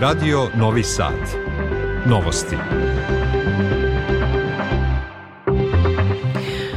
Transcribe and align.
Radio 0.00 0.48
Novi 0.54 0.82
Sad. 0.82 1.12
Novosti. 2.06 2.56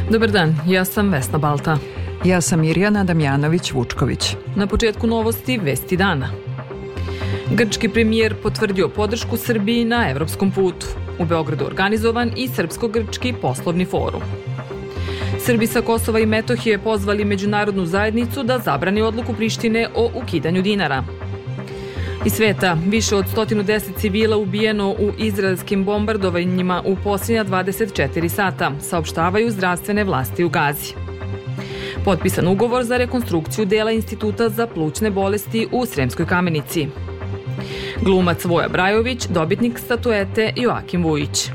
Dobar 0.10 0.32
dan, 0.32 0.56
ja 0.68 0.86
sam 0.86 1.10
Vesna 1.10 1.38
Balta. 1.38 1.78
Ja 2.26 2.42
sam 2.42 2.60
Mirjana 2.60 3.06
Damjanović-Vučković. 3.06 4.36
Na 4.56 4.68
početku 4.68 5.08
novosti 5.08 5.58
Vesti 5.58 5.98
dana. 5.98 6.30
Grčki 7.52 7.90
premijer 7.90 8.36
potvrdio 8.44 8.90
podršku 8.90 9.38
Srbiji 9.38 9.86
na 9.86 10.10
evropskom 10.10 10.52
putu. 10.52 10.88
U 11.20 11.26
Beogradu 11.26 11.66
organizovan 11.66 12.32
i 12.36 12.48
Srpsko-grčki 12.48 13.34
poslovni 13.42 13.86
forum. 13.86 14.22
Srbi 15.40 15.68
sa 15.68 15.82
Kosova 15.82 16.20
i 16.20 16.26
Metohije 16.26 16.78
pozvali 16.78 17.26
međunarodnu 17.26 17.86
zajednicu 17.86 18.44
da 18.44 18.60
zabrani 18.60 19.02
odluku 19.02 19.34
Prištine 19.34 19.88
o 19.96 20.12
ukidanju 20.16 20.62
dinara. 20.62 21.04
Iz 22.26 22.34
sveta, 22.34 22.78
više 22.88 23.16
od 23.16 23.26
110 23.36 23.82
civila 23.98 24.38
ubijeno 24.38 24.90
u 24.90 25.12
izraelskim 25.18 25.86
bombardovanjima 25.86 26.84
u 26.86 26.96
posljednja 27.04 27.46
24 27.46 28.30
sata, 28.30 28.72
saopštavaju 28.80 29.52
zdravstvene 29.52 30.04
vlasti 30.04 30.44
u 30.44 30.50
Gazi. 30.50 30.94
Potpisan 32.06 32.48
ugovor 32.48 32.84
za 32.84 32.98
rekonstrukciju 32.98 33.66
dela 33.66 33.92
Instituta 33.92 34.50
za 34.50 34.68
plućne 34.68 35.12
bolesti 35.12 35.68
u 35.72 35.86
Sremskoj 35.86 36.26
kamenici. 36.26 36.88
Glumac 38.02 38.46
Voja 38.46 38.70
Brajović, 38.70 39.28
dobitnik 39.28 39.80
statuete 39.80 40.54
Joakim 40.56 41.04
Vujić. 41.04 41.50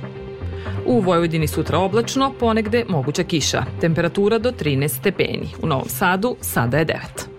U 0.87 1.01
Vojvodini 1.01 1.47
sutra 1.47 1.78
oblačno, 1.78 2.33
ponegde 2.41 2.84
moguća 2.89 3.23
kiša. 3.23 3.64
Temperatura 3.80 4.39
do 4.39 4.51
13 4.51 4.89
stepeni. 4.89 5.48
U 5.62 5.67
Novom 5.67 5.89
Sadu 5.89 6.37
sada 6.41 6.78
je 6.78 6.86
9. 6.86 7.36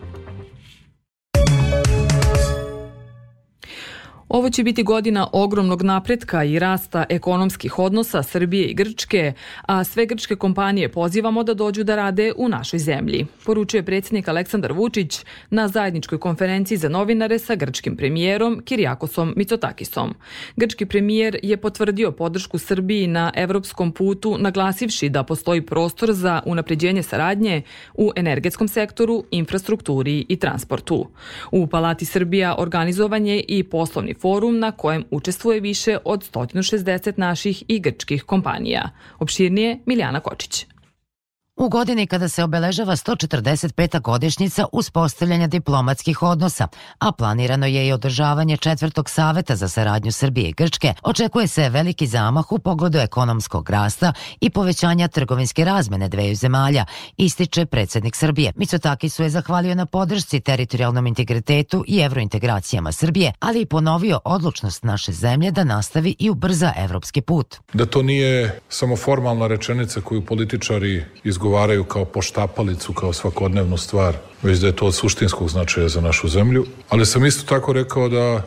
Ovo 4.29 4.49
će 4.49 4.63
biti 4.63 4.83
godina 4.83 5.27
ogromnog 5.33 5.81
napretka 5.81 6.43
i 6.43 6.59
rasta 6.59 7.05
ekonomskih 7.09 7.79
odnosa 7.79 8.23
Srbije 8.23 8.65
i 8.67 8.73
Grčke, 8.73 9.33
a 9.61 9.83
sve 9.83 10.05
grčke 10.05 10.35
kompanije 10.35 10.91
pozivamo 10.91 11.43
da 11.43 11.53
dođu 11.53 11.83
da 11.83 11.95
rade 11.95 12.33
u 12.37 12.49
našoj 12.49 12.79
zemlji, 12.79 13.25
poručuje 13.45 13.83
predsjednik 13.83 14.27
Aleksandar 14.27 14.73
Vučić 14.73 15.25
na 15.49 15.67
zajedničkoj 15.67 16.19
konferenciji 16.19 16.77
za 16.77 16.89
novinare 16.89 17.39
sa 17.39 17.55
grčkim 17.55 17.97
premijerom 17.97 18.61
Kirjakosom 18.65 19.33
Micotakisom. 19.35 20.15
Grčki 20.55 20.85
premijer 20.85 21.39
je 21.43 21.57
potvrdio 21.57 22.11
podršku 22.11 22.57
Srbiji 22.57 23.07
na 23.07 23.31
evropskom 23.35 23.91
putu, 23.91 24.37
naglasivši 24.39 25.09
da 25.09 25.23
postoji 25.23 25.61
prostor 25.61 26.13
za 26.13 26.41
unapređenje 26.45 27.03
saradnje 27.03 27.61
u 27.93 28.11
energetskom 28.15 28.67
sektoru, 28.67 29.23
infrastrukturi 29.31 30.25
i 30.29 30.35
transportu. 30.35 31.07
U 31.51 31.67
Palati 31.67 32.05
Srbija 32.05 32.55
organizovan 32.57 33.25
je 33.25 33.43
i 33.47 33.63
poslovni 33.63 34.13
forum 34.13 34.26
na 34.59 34.71
kojem 34.71 35.03
učestvuje 35.11 35.59
više 35.59 35.97
od 36.05 36.31
160 36.33 37.13
naših 37.17 37.63
i 37.67 37.79
grčkih 37.79 38.23
kompanija. 38.23 38.89
Opširnije 39.19 39.79
Miljana 39.85 40.19
Kočić. 40.19 40.65
U 41.59 41.69
godini 41.69 42.07
kada 42.07 42.29
se 42.29 42.43
obeležava 42.43 42.95
145. 42.95 44.01
godišnjica 44.01 44.65
uspostavljanja 44.71 45.47
diplomatskih 45.47 46.21
odnosa, 46.23 46.67
a 46.99 47.11
planirano 47.11 47.65
je 47.65 47.87
i 47.87 47.91
održavanje 47.91 48.57
četvrtog 48.57 49.09
saveta 49.09 49.55
za 49.55 49.67
saradnju 49.67 50.11
Srbije 50.11 50.49
i 50.49 50.53
Grčke, 50.53 50.93
očekuje 51.03 51.47
se 51.47 51.69
veliki 51.69 52.07
zamah 52.07 52.51
u 52.51 52.59
pogledu 52.59 52.97
ekonomskog 52.97 53.69
rasta 53.69 54.13
i 54.41 54.49
povećanja 54.49 55.07
trgovinske 55.07 55.65
razmene 55.65 56.09
dveju 56.09 56.35
zemalja, 56.35 56.85
ističe 57.17 57.65
predsednik 57.65 58.15
Srbije. 58.15 58.53
Mitsotakis 58.55 59.19
je 59.19 59.29
zahvalio 59.29 59.75
na 59.75 59.85
podršci 59.85 60.39
teritorijalnom 60.39 61.07
integritetu 61.07 61.83
i 61.87 61.99
evrointegracijama 61.99 62.91
Srbije, 62.91 63.33
ali 63.39 63.61
i 63.61 63.65
ponovio 63.65 64.19
odlučnost 64.25 64.83
naše 64.83 65.11
zemlje 65.11 65.51
da 65.51 65.63
nastavi 65.63 66.15
i 66.19 66.29
ubrza 66.29 66.73
evropski 66.77 67.21
put. 67.21 67.55
Da 67.73 67.85
to 67.85 68.01
nije 68.03 68.59
samo 68.69 68.95
formalna 68.95 69.47
rečenica 69.47 70.01
koju 70.01 70.25
političari 70.25 71.05
izgovaraju 71.23 71.46
izgovaraju 71.47 71.83
kao 71.83 72.05
poštapalicu, 72.05 72.93
kao 72.93 73.13
svakodnevnu 73.13 73.77
stvar, 73.77 74.15
već 74.43 74.59
da 74.59 74.67
je 74.67 74.75
to 74.75 74.85
od 74.85 74.95
suštinskog 74.95 75.49
značaja 75.49 75.87
za 75.89 76.01
našu 76.01 76.27
zemlju. 76.27 76.65
Ali 76.89 77.05
sam 77.05 77.25
isto 77.25 77.45
tako 77.47 77.73
rekao 77.73 78.09
da 78.09 78.43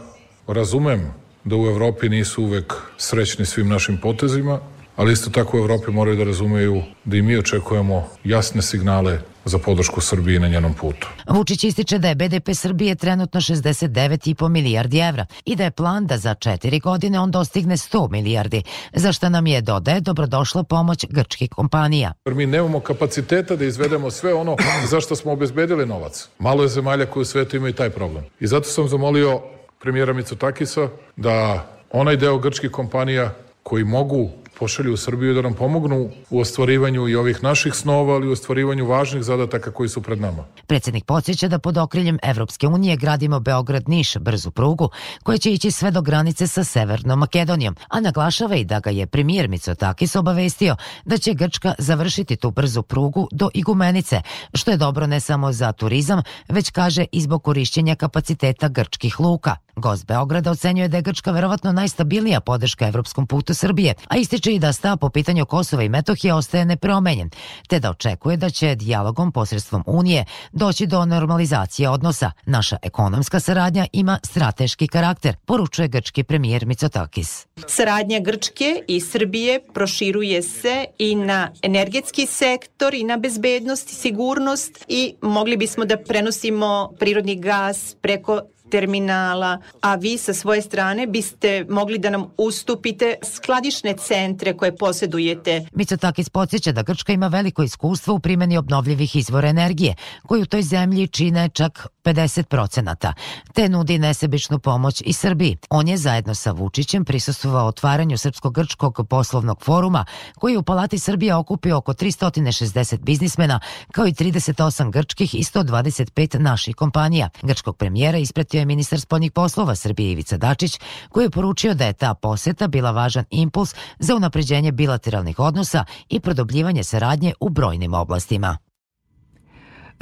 razumem 0.47 1.13
da 1.45 1.57
u 1.57 1.67
Evropi 1.67 2.09
nisu 2.09 2.43
uvek 2.43 2.75
srećni 2.99 3.47
svim 3.47 3.69
našim 3.69 3.99
potezima, 3.99 4.61
ali 4.97 5.13
isto 5.13 5.31
tako 5.31 5.57
u 5.57 5.61
Evropi 5.61 5.91
moraju 5.91 6.17
da 6.17 6.25
razumeju 6.25 6.83
da 7.05 7.17
i 7.17 7.23
mi 7.23 7.39
očekujemo 7.39 8.09
jasne 8.25 8.63
signale 8.63 9.21
za 9.45 9.59
podršku 9.59 10.01
Srbiji 10.01 10.39
na 10.39 10.49
njenom 10.49 10.75
putu. 10.75 11.09
Vučić 11.29 11.65
ističe 11.65 11.99
da 11.99 12.09
je 12.09 12.15
BDP 12.15 12.55
Srbije 12.55 12.95
trenutno 12.95 13.41
69,5 13.41 14.49
milijardi 14.49 14.99
evra 14.99 15.27
i 15.45 15.57
da 15.57 15.65
je 15.65 15.71
plan 15.71 16.07
da 16.07 16.19
za 16.19 16.35
četiri 16.35 16.81
godine 16.81 17.21
on 17.21 17.31
dostigne 17.31 17.77
100 17.77 18.11
milijardi, 18.11 18.63
za 18.93 19.13
što 19.13 19.29
nam 19.29 19.47
je 19.47 19.61
dodaje 19.61 20.01
dobrodošla 20.01 20.63
pomoć 20.63 21.07
grčkih 21.11 21.51
kompanija. 21.51 22.13
Mi 22.27 22.47
nemamo 22.47 22.81
kapaciteta 22.81 23.57
da 23.57 23.65
izvedemo 23.65 24.11
sve 24.11 24.35
ono 24.35 24.57
za 24.91 25.01
što 25.01 25.17
smo 25.17 25.33
obezbedili 25.33 25.87
novac. 25.87 26.29
Malo 26.39 26.63
je 26.63 26.69
zemalja 26.69 27.07
koje 27.07 27.23
u 27.23 27.25
svetu 27.25 27.57
imaju 27.57 27.73
taj 27.73 27.91
problem. 27.91 28.25
I 28.41 28.47
zato 28.47 28.69
sam 28.69 28.89
zamolio 28.89 29.41
premijera 29.81 30.13
Mitsotakisa 30.13 30.89
da 31.17 31.67
onaj 31.93 32.17
deo 32.17 32.39
grčkih 32.39 32.71
kompanija 32.71 33.35
koji 33.63 33.85
mogu 33.85 34.31
pošalju 34.61 34.95
u 34.95 34.97
Srbiju 34.97 35.35
da 35.35 35.43
nam 35.43 35.55
pomognu 35.55 36.11
u 36.31 36.41
ostvarivanju 36.41 37.09
i 37.09 37.15
ovih 37.17 37.43
naših 37.43 37.75
snova, 37.75 38.15
ali 38.15 38.29
u 38.29 38.33
ostvarivanju 38.33 38.87
važnih 38.87 39.23
zadataka 39.23 39.71
koji 39.73 39.89
su 39.89 40.03
pred 40.03 40.21
nama. 40.21 40.45
Predsednik 40.67 41.05
podsjeća 41.05 41.49
da 41.49 41.59
pod 41.59 41.79
okriljem 41.79 42.19
Evropske 42.23 42.67
unije 42.67 42.97
gradimo 42.97 43.41
Beograd-Niš 43.41 44.19
brzu 44.19 44.51
prugu 44.51 44.91
koja 45.23 45.39
će 45.39 45.53
ići 45.53 45.71
sve 45.71 45.91
do 45.91 46.03
granice 46.03 46.47
sa 46.47 46.65
Severnom 46.65 47.19
Makedonijom, 47.19 47.77
a 47.89 48.01
naglašava 48.01 48.57
i 48.57 48.65
da 48.65 48.81
ga 48.81 48.91
je 48.91 49.07
premijer 49.07 49.49
Mitsotakis 49.49 50.17
obavestio 50.17 50.77
da 51.05 51.19
će 51.19 51.35
Grčka 51.35 51.75
završiti 51.79 52.37
tu 52.37 52.51
brzu 52.51 52.83
prugu 52.83 53.29
do 53.33 53.49
Igumenice, 53.55 54.23
što 54.55 54.71
je 54.71 54.77
dobro 54.77 55.07
ne 55.07 55.21
samo 55.21 55.53
za 55.53 55.73
turizam, 55.73 56.23
već 56.49 56.71
kaže 56.71 57.05
i 57.13 57.21
zbog 57.21 57.45
korišćenja 57.45 57.95
kapaciteta 57.95 58.69
grčkih 58.69 59.21
luka. 59.21 59.57
Gost 59.81 60.07
Beograda 60.07 60.51
ocenjuje 60.51 60.89
da 60.89 60.97
je 60.97 61.03
Grčka 61.03 61.31
verovatno 61.31 61.73
najstabilnija 61.73 62.41
podrška 62.41 62.89
evropskom 62.89 63.27
putu 63.27 63.55
Srbije, 63.55 63.95
a 64.09 64.17
ističe 64.17 64.55
i 64.55 64.59
da 64.59 64.73
stav 64.73 64.97
po 64.97 65.11
pitanju 65.11 65.47
Kosova 65.47 65.83
i 65.83 65.89
Metohije 65.89 66.35
ostaje 66.35 66.65
nepromenjen, 66.65 67.31
te 67.69 67.81
da 67.81 67.91
očekuje 67.91 68.37
da 68.37 68.51
će 68.51 68.75
dijalogom 68.75 69.33
posredstvom 69.33 69.85
Unije 69.87 70.25
doći 70.53 70.87
do 70.87 71.05
normalizacije 71.05 71.89
odnosa. 71.89 72.31
Naša 72.47 72.77
ekonomska 72.83 73.41
saradnja 73.41 73.87
ima 73.93 74.19
strateški 74.25 74.89
karakter, 74.89 75.37
poručuje 75.45 75.89
grčki 75.89 76.23
premijer 76.23 76.67
Mitsotakis. 76.67 77.47
Saradnja 77.67 78.21
Grčke 78.21 78.85
i 78.89 79.01
Srbije 79.01 79.61
proširuje 79.75 80.43
se 80.43 80.85
i 80.99 81.15
na 81.15 81.53
energetski 81.63 82.27
sektor 82.27 82.95
i 82.95 83.05
na 83.05 83.17
bezbednost 83.17 83.91
i 83.91 83.95
sigurnost 83.95 84.85
i 84.89 85.15
mogli 85.23 85.57
bismo 85.57 85.85
da 85.85 85.97
prenosimo 85.97 86.93
prirodni 86.99 87.37
gas 87.37 87.97
preko 88.01 88.41
terminala, 88.71 89.59
a 89.81 89.95
vi 89.95 90.19
sa 90.19 90.35
svoje 90.35 90.63
strane 90.63 91.07
biste 91.07 91.67
mogli 91.69 91.99
da 91.99 92.11
nam 92.11 92.31
ustupite 92.37 93.15
skladišne 93.23 93.95
centre 93.97 94.57
koje 94.57 94.77
posjedujete. 94.77 95.67
Mitsotakis 95.73 96.29
podsjeća 96.29 96.73
da 96.73 96.83
Grčka 96.83 97.13
ima 97.13 97.29
veliko 97.29 97.63
iskustvo 97.63 98.15
u 98.15 98.19
primjeni 98.19 98.59
obnovljivih 98.59 99.17
izvora 99.17 99.49
energije, 99.49 99.95
koji 100.27 100.43
u 100.43 100.47
toj 100.47 100.63
zemlji 100.63 101.09
čine 101.09 101.49
čak 101.49 101.87
50%, 102.05 103.13
te 103.55 103.69
nudi 103.69 103.99
nesebičnu 103.99 104.59
pomoć 104.59 105.03
i 105.07 105.13
Srbiji. 105.13 105.57
On 105.71 105.89
je 105.89 105.97
zajedno 105.97 106.35
sa 106.35 106.53
Vučićem 106.53 107.05
prisustvovao 107.05 107.67
otvaranju 107.67 108.19
Srpsko-Grčkog 108.19 109.07
poslovnog 109.09 109.63
foruma, 109.63 110.05
koji 110.39 110.57
u 110.57 110.63
Palati 110.63 110.99
Srbije 110.99 111.35
okupio 111.35 111.77
oko 111.77 111.93
360 111.93 112.99
biznismena, 113.01 113.61
kao 113.93 114.07
i 114.07 114.13
38 114.13 114.91
grčkih 114.91 115.35
i 115.35 115.43
125 115.43 116.39
naših 116.39 116.77
kompanija. 116.77 117.29
Grčkog 117.43 117.77
premijera 117.77 118.19
ispratio 118.19 118.59
je 118.59 118.65
ministar 118.65 119.01
spoljnih 119.01 119.33
poslova 119.33 119.75
Srbije 119.75 120.13
Ivica 120.13 120.37
Dačić, 120.37 120.81
koji 121.09 121.25
je 121.25 121.31
poručio 121.31 121.75
da 121.75 121.87
je 121.87 121.93
ta 121.93 122.15
poseta 122.15 122.69
bila 122.69 122.91
važan 122.91 123.25
impuls 123.31 123.75
za 123.99 124.17
unapređenje 124.17 124.73
bilateralnih 124.73 125.39
odnosa 125.39 125.85
i 126.09 126.21
produbljivanje 126.21 126.85
saradnje 126.85 127.35
u 127.41 127.49
brojnim 127.49 127.95
oblastima. 127.95 128.70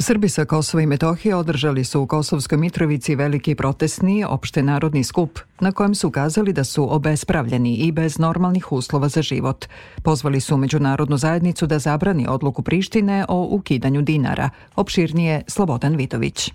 Srbi 0.00 0.28
sa 0.28 0.44
Kosova 0.44 0.82
i 0.82 0.86
Metohije 0.86 1.34
održali 1.34 1.84
su 1.84 2.00
u 2.00 2.06
Kosovskoj 2.06 2.58
Mitrovici 2.58 3.14
veliki 3.14 3.54
protestni 3.54 4.24
opšte 4.24 4.62
narodni 4.62 5.04
skup 5.04 5.38
na 5.60 5.72
kojem 5.72 5.94
su 5.94 6.08
ukazali 6.08 6.52
da 6.52 6.64
su 6.64 6.94
obespravljeni 6.94 7.74
i 7.74 7.92
bez 7.92 8.18
normalnih 8.18 8.72
uslova 8.72 9.08
za 9.08 9.22
život. 9.22 9.66
Pozvali 10.02 10.40
su 10.40 10.56
međunarodnu 10.56 11.16
zajednicu 11.16 11.66
da 11.66 11.78
zabrani 11.78 12.26
odluku 12.28 12.62
Prištine 12.62 13.24
o 13.28 13.48
ukidanju 13.50 14.02
dinara. 14.02 14.50
Opširnije 14.76 15.42
Slobodan 15.46 15.96
Vidović. 15.96 16.50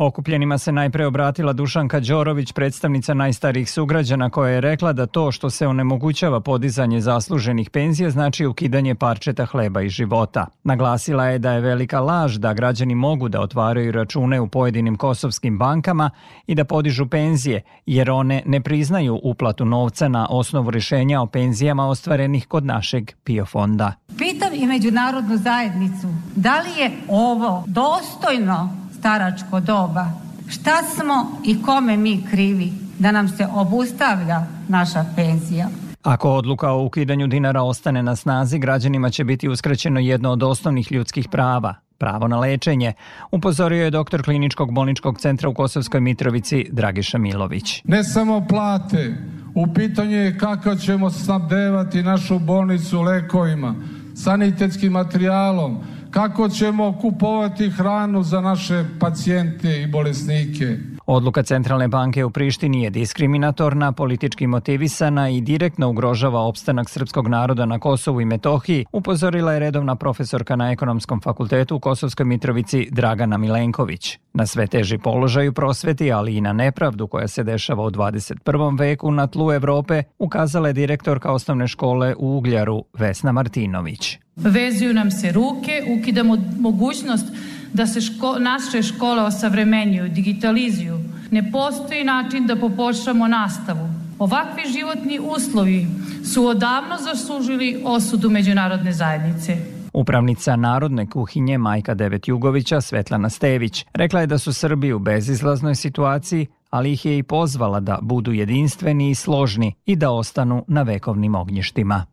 Okupljenima 0.00 0.58
se 0.58 0.72
najpre 0.72 1.06
obratila 1.06 1.52
Dušanka 1.52 2.00
Đorović, 2.00 2.52
predstavnica 2.52 3.14
najstarijih 3.14 3.70
sugrađana, 3.70 4.30
koja 4.30 4.50
je 4.50 4.60
rekla 4.60 4.92
da 4.92 5.06
to 5.06 5.32
što 5.32 5.50
se 5.50 5.66
onemogućava 5.66 6.40
podizanje 6.40 7.00
zasluženih 7.00 7.70
penzija 7.70 8.10
znači 8.10 8.46
ukidanje 8.46 8.94
parčeta 8.94 9.46
hleba 9.46 9.82
i 9.82 9.88
života. 9.88 10.46
Naglasila 10.64 11.26
je 11.26 11.38
da 11.38 11.52
je 11.52 11.60
velika 11.60 12.00
laž 12.00 12.36
da 12.36 12.52
građani 12.52 12.94
mogu 12.94 13.28
da 13.28 13.40
otvaraju 13.40 13.92
račune 13.92 14.40
u 14.40 14.48
pojedinim 14.48 14.96
kosovskim 14.96 15.58
bankama 15.58 16.10
i 16.46 16.54
da 16.54 16.64
podižu 16.64 17.06
penzije, 17.06 17.62
jer 17.86 18.10
one 18.10 18.42
ne 18.46 18.60
priznaju 18.60 19.20
uplatu 19.22 19.64
novca 19.64 20.08
na 20.08 20.26
osnovu 20.30 20.70
rešenja 20.70 21.20
o 21.20 21.26
penzijama 21.26 21.88
ostvarenih 21.88 22.46
kod 22.46 22.64
našeg 22.64 23.10
PIO 23.24 23.46
fonda. 23.46 23.92
Pitam 24.18 24.54
i 24.54 24.66
međunarodnu 24.66 25.36
zajednicu, 25.36 26.08
da 26.36 26.60
li 26.60 26.82
je 26.82 26.90
ovo 27.08 27.64
dostojno 27.66 28.87
staračko 28.98 29.60
doba? 29.60 30.06
Šta 30.48 30.82
smo 30.82 31.40
i 31.44 31.62
kome 31.62 31.96
mi 31.96 32.24
krivi 32.30 32.72
da 32.98 33.12
nam 33.12 33.28
se 33.28 33.46
obustavlja 33.54 34.46
naša 34.68 35.04
penzija? 35.16 35.68
Ako 36.02 36.30
odluka 36.30 36.72
o 36.72 36.84
ukidanju 36.84 37.26
dinara 37.26 37.62
ostane 37.62 38.02
na 38.02 38.16
snazi, 38.16 38.58
građanima 38.58 39.10
će 39.10 39.24
biti 39.24 39.48
uskraćeno 39.48 40.00
jedno 40.00 40.30
od 40.30 40.42
osnovnih 40.42 40.92
ljudskih 40.92 41.28
prava, 41.28 41.74
pravo 41.98 42.28
na 42.28 42.38
lečenje, 42.38 42.92
upozorio 43.30 43.84
je 43.84 43.90
doktor 43.90 44.22
kliničkog 44.22 44.72
bolničkog 44.74 45.18
centra 45.20 45.48
u 45.48 45.54
Kosovskoj 45.54 46.00
Mitrovici 46.00 46.66
Dragiša 46.72 47.18
Milović. 47.18 47.82
Ne 47.84 48.04
samo 48.04 48.46
plate, 48.48 49.14
u 49.54 49.66
pitanju 49.74 50.16
je 50.16 50.38
kako 50.38 50.76
ćemo 50.76 51.10
snabdevati 51.10 52.02
našu 52.02 52.38
bolnicu 52.38 53.02
lekovima, 53.02 53.74
sanitetskim 54.14 54.92
materijalom, 54.92 55.78
kako 56.10 56.48
ćemo 56.48 56.98
kupovati 57.00 57.70
hranu 57.70 58.22
za 58.22 58.40
naše 58.40 58.84
pacijente 59.00 59.82
i 59.82 59.86
bolesnike. 59.86 60.76
Odluka 61.10 61.42
Centralne 61.42 61.88
banke 61.88 62.24
u 62.24 62.30
Prištini 62.30 62.82
je 62.82 62.90
diskriminatorna, 62.90 63.92
politički 63.92 64.46
motivisana 64.46 65.28
i 65.28 65.40
direktno 65.40 65.90
ugrožava 65.90 66.40
opstanak 66.40 66.88
srpskog 66.88 67.28
naroda 67.28 67.66
na 67.66 67.78
Kosovu 67.78 68.20
i 68.20 68.24
Metohiji, 68.24 68.86
upozorila 68.92 69.52
je 69.52 69.58
redovna 69.58 69.96
profesorka 69.96 70.56
na 70.56 70.70
Ekonomskom 70.72 71.20
fakultetu 71.20 71.76
u 71.76 71.80
Kosovskoj 71.80 72.26
Mitrovici 72.26 72.88
Dragana 72.90 73.38
Milenković. 73.38 74.18
Na 74.34 74.46
sve 74.46 74.66
teži 74.66 74.98
položaj 74.98 75.48
u 75.48 75.52
prosveti, 75.52 76.12
ali 76.12 76.36
i 76.36 76.40
na 76.40 76.52
nepravdu 76.52 77.06
koja 77.06 77.28
se 77.28 77.44
dešava 77.44 77.84
u 77.84 77.90
21. 77.90 78.78
veku 78.78 79.10
na 79.10 79.26
tlu 79.26 79.52
Evrope, 79.52 80.02
ukazala 80.18 80.68
je 80.68 80.74
direktorka 80.74 81.32
osnovne 81.32 81.68
škole 81.68 82.14
u 82.18 82.36
Ugljaru 82.36 82.84
Vesna 82.98 83.32
Martinović. 83.32 84.18
Vezuju 84.36 84.94
nam 84.94 85.10
se 85.10 85.32
ruke, 85.32 85.82
ukidamo 85.98 86.36
mogućnost 86.60 87.26
da 87.72 87.86
se 87.86 88.00
ško, 88.00 88.36
naše 88.38 88.82
škole 88.82 89.22
osavremenjuju, 89.22 90.08
digitalizuju. 90.08 90.98
Ne 91.30 91.52
postoji 91.52 92.04
način 92.04 92.46
da 92.46 92.56
poboljšamo 92.56 93.28
nastavu. 93.28 93.88
Ovakvi 94.18 94.62
životni 94.72 95.18
uslovi 95.18 95.86
su 96.32 96.46
odavno 96.46 96.96
zaslužili 97.00 97.82
osudu 97.84 98.30
međunarodne 98.30 98.92
zajednice. 98.92 99.56
Upravnica 99.92 100.56
Narodne 100.56 101.06
kuhinje 101.06 101.58
Majka 101.58 101.94
Devet 101.94 102.28
Jugovića 102.28 102.80
Svetlana 102.80 103.30
Stević 103.30 103.86
rekla 103.94 104.20
je 104.20 104.26
da 104.26 104.38
su 104.38 104.52
Srbi 104.52 104.92
u 104.92 104.98
bezizlaznoj 104.98 105.74
situaciji, 105.74 106.46
ali 106.70 106.92
ih 106.92 107.06
je 107.06 107.18
i 107.18 107.22
pozvala 107.22 107.80
da 107.80 107.98
budu 108.02 108.32
jedinstveni 108.32 109.10
i 109.10 109.14
složni 109.14 109.74
i 109.86 109.96
da 109.96 110.10
ostanu 110.10 110.64
na 110.68 110.82
vekovnim 110.82 111.34
ognjištima. 111.34 112.06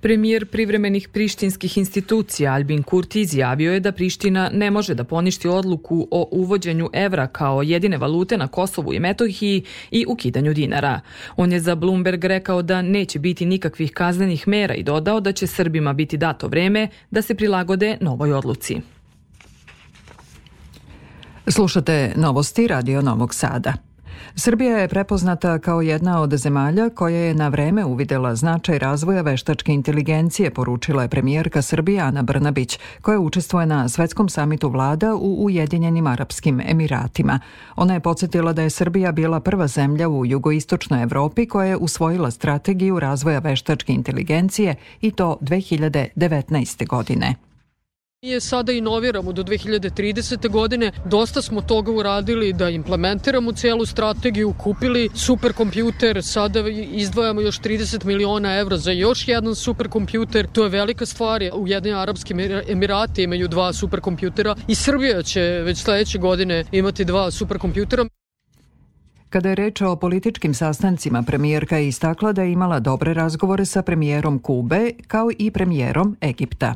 Premijer 0.00 0.46
privremenih 0.46 1.08
prištinskih 1.08 1.78
institucija 1.78 2.52
Albin 2.52 2.82
Kurti 2.82 3.20
izjavio 3.20 3.72
je 3.72 3.80
da 3.80 3.92
Priština 3.92 4.50
ne 4.52 4.70
može 4.70 4.94
da 4.94 5.04
poništi 5.04 5.48
odluku 5.48 6.08
o 6.10 6.28
uvođenju 6.32 6.90
evra 6.92 7.26
kao 7.26 7.62
jedine 7.62 7.98
valute 7.98 8.38
na 8.38 8.48
Kosovu 8.48 8.94
i 8.94 9.00
Metohiji 9.00 9.64
i 9.90 10.04
ukidanju 10.08 10.54
dinara. 10.54 11.00
On 11.36 11.52
je 11.52 11.60
za 11.60 11.74
Bloomberg 11.74 12.24
rekao 12.24 12.62
da 12.62 12.82
neće 12.82 13.18
biti 13.18 13.46
nikakvih 13.46 13.92
kaznenih 13.92 14.48
mera 14.48 14.74
i 14.74 14.82
dodao 14.82 15.20
da 15.20 15.32
će 15.32 15.46
Srbima 15.46 15.92
biti 15.92 16.16
dato 16.16 16.48
vreme 16.48 16.88
da 17.10 17.22
se 17.22 17.34
prilagode 17.34 17.96
novoj 18.00 18.32
odluci. 18.32 18.80
Slušate 21.46 22.12
novosti 22.16 22.66
Radio 22.66 23.02
Novog 23.02 23.34
Sada. 23.34 23.93
Srbija 24.36 24.78
je 24.78 24.88
prepoznata 24.88 25.58
kao 25.58 25.82
jedna 25.82 26.20
od 26.20 26.34
zemalja 26.36 26.90
koja 26.90 27.16
je 27.16 27.34
na 27.34 27.48
vreme 27.48 27.84
uvidela 27.84 28.34
značaj 28.34 28.78
razvoja 28.78 29.22
veštačke 29.22 29.72
inteligencije, 29.72 30.50
poručila 30.50 31.02
je 31.02 31.08
premijerka 31.08 31.62
Srbije 31.62 32.00
Ana 32.00 32.22
Brnabić, 32.22 32.78
koja 33.02 33.20
učestvuje 33.20 33.66
na 33.66 33.88
svetskom 33.88 34.28
samitu 34.28 34.68
vlada 34.68 35.14
u 35.14 35.44
Ujedinjenim 35.44 36.06
Arapskim 36.06 36.60
Emiratima. 36.66 37.40
Ona 37.76 37.94
je 37.94 38.00
podsjetila 38.00 38.52
da 38.52 38.62
je 38.62 38.70
Srbija 38.70 39.12
bila 39.12 39.40
prva 39.40 39.66
zemlja 39.66 40.08
u 40.08 40.26
jugoistočnoj 40.26 41.02
Evropi 41.02 41.46
koja 41.46 41.66
je 41.66 41.76
usvojila 41.76 42.30
strategiju 42.30 43.00
razvoja 43.00 43.38
veštačke 43.38 43.92
inteligencije 43.92 44.74
i 45.00 45.10
to 45.10 45.38
2019. 45.40 46.86
godine. 46.86 47.34
Mi 48.24 48.40
sada 48.40 48.72
inoviramo 48.72 49.32
do 49.32 49.42
2030. 49.42 50.50
godine. 50.50 50.92
Dosta 51.04 51.42
smo 51.42 51.60
toga 51.60 51.92
uradili 51.92 52.52
da 52.52 52.70
implementiramo 52.70 53.52
celu 53.52 53.86
strategiju, 53.86 54.54
kupili 54.58 55.08
superkompjuter, 55.14 56.22
sada 56.22 56.68
izdvajamo 56.92 57.40
još 57.40 57.60
30 57.60 58.04
miliona 58.04 58.58
evra 58.58 58.76
za 58.76 58.92
još 58.92 59.28
jedan 59.28 59.54
superkompjuter. 59.54 60.46
To 60.52 60.62
je 60.62 60.68
velika 60.68 61.06
stvar. 61.06 61.42
Ujedinjeni 61.54 62.00
Arabski 62.00 62.34
Emirati 62.68 63.22
imaju 63.22 63.48
dva 63.48 63.72
superkompjutera 63.72 64.56
i 64.68 64.74
Srbija 64.74 65.22
će 65.22 65.40
već 65.40 65.78
sledeće 65.78 66.18
godine 66.18 66.64
imati 66.72 67.04
dva 67.04 67.30
superkompjutera. 67.30 68.04
Kada 69.30 69.48
je 69.48 69.54
reč 69.54 69.80
o 69.80 69.96
političkim 69.96 70.54
sastancima, 70.54 71.22
premijerka 71.22 71.76
je 71.76 71.88
istakla 71.88 72.32
da 72.32 72.42
je 72.42 72.52
imala 72.52 72.80
dobre 72.80 73.14
razgovore 73.14 73.64
sa 73.64 73.82
premijerom 73.82 74.38
Kube 74.38 74.90
kao 75.06 75.30
i 75.38 75.50
premijerom 75.50 76.16
Egipta 76.22 76.74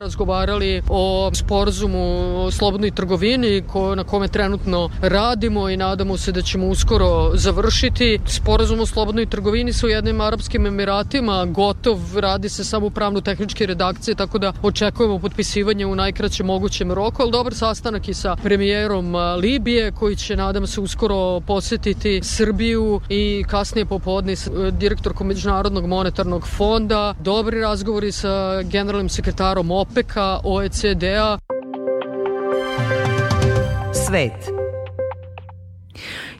razgovarali 0.00 0.82
o 0.88 1.30
sporazumu 1.34 1.98
o 2.46 2.50
slobodnoj 2.50 2.90
trgovini 2.90 3.62
ko, 3.68 3.94
na 3.94 4.04
kome 4.04 4.28
trenutno 4.28 4.90
radimo 5.02 5.68
i 5.68 5.76
nadamo 5.76 6.16
se 6.16 6.32
da 6.32 6.42
ćemo 6.42 6.66
uskoro 6.66 7.30
završiti. 7.34 8.18
Sporazum 8.26 8.80
o 8.80 8.86
slobodnoj 8.86 9.26
trgovini 9.26 9.72
sa 9.72 9.86
Ujednim 9.86 10.20
Arabskim 10.20 10.66
Emiratima 10.66 11.46
gotov, 11.46 11.98
radi 12.16 12.48
se 12.48 12.64
samo 12.64 12.90
pravno-tehničke 12.90 13.66
redakcije, 13.66 14.14
tako 14.14 14.38
da 14.38 14.52
očekujemo 14.62 15.18
potpisivanje 15.18 15.86
u 15.86 15.94
najkraćem 15.94 16.46
mogućem 16.46 16.92
roku, 16.92 17.22
ali 17.22 17.32
dobar 17.32 17.54
sastanak 17.54 18.08
i 18.08 18.14
sa 18.14 18.36
premijerom 18.36 19.14
Libije 19.42 19.92
koji 19.92 20.16
će, 20.16 20.36
nadam 20.36 20.66
se, 20.66 20.80
uskoro 20.80 21.40
posetiti 21.40 22.20
Srbiju 22.22 23.00
i 23.08 23.44
kasnije 23.48 23.84
popodne 23.84 24.36
s 24.36 24.48
direktorkom 24.72 25.26
Međunarodnog 25.26 25.86
monetarnog 25.86 26.46
fonda. 26.46 27.14
Dobri 27.18 27.60
razgovori 27.60 28.12
sa 28.12 28.62
generalnim 28.62 29.08
sekretarom 29.08 29.70
OP 29.70 29.89
OPEC-a, 29.90 30.40
OECD-a. 30.44 31.38
Svet. 33.92 34.59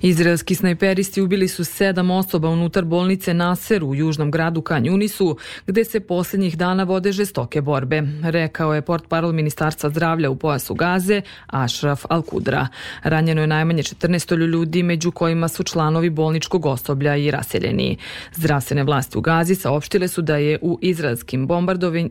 Izraelski 0.02 0.54
snajperisti 0.54 1.22
ubili 1.22 1.48
su 1.48 1.64
sedam 1.64 2.10
osoba 2.10 2.48
unutar 2.48 2.84
bolnice 2.84 3.34
Naser 3.34 3.84
u 3.84 3.94
južnom 3.94 4.30
gradu 4.30 4.62
Kanjunisu, 4.62 5.36
gde 5.66 5.84
se 5.84 6.00
poslednjih 6.00 6.58
dana 6.58 6.84
vode 6.84 7.12
žestoke 7.12 7.60
borbe, 7.60 8.02
rekao 8.22 8.74
je 8.74 8.82
port 8.82 9.08
parol 9.08 9.32
Ministarstva 9.32 9.90
zdravlja 9.90 10.30
u 10.30 10.36
pojasu 10.36 10.74
Gaze, 10.74 11.22
Ašraf 11.46 12.04
Al-Kudra. 12.04 12.66
Ranjeno 13.02 13.40
je 13.40 13.46
najmanje 13.46 13.82
14 13.82 14.36
ljudi, 14.36 14.82
među 14.82 15.10
kojima 15.10 15.48
su 15.48 15.62
članovi 15.62 16.10
bolničkog 16.10 16.66
osoblja 16.66 17.16
i 17.16 17.30
raseljeni. 17.30 17.96
Zdravstvene 18.34 18.84
vlasti 18.84 19.18
u 19.18 19.20
Gazi 19.20 19.54
saopštile 19.54 20.08
su 20.08 20.22
da 20.22 20.36
je 20.36 20.58
u 20.62 20.78
izraelskim 20.82 21.48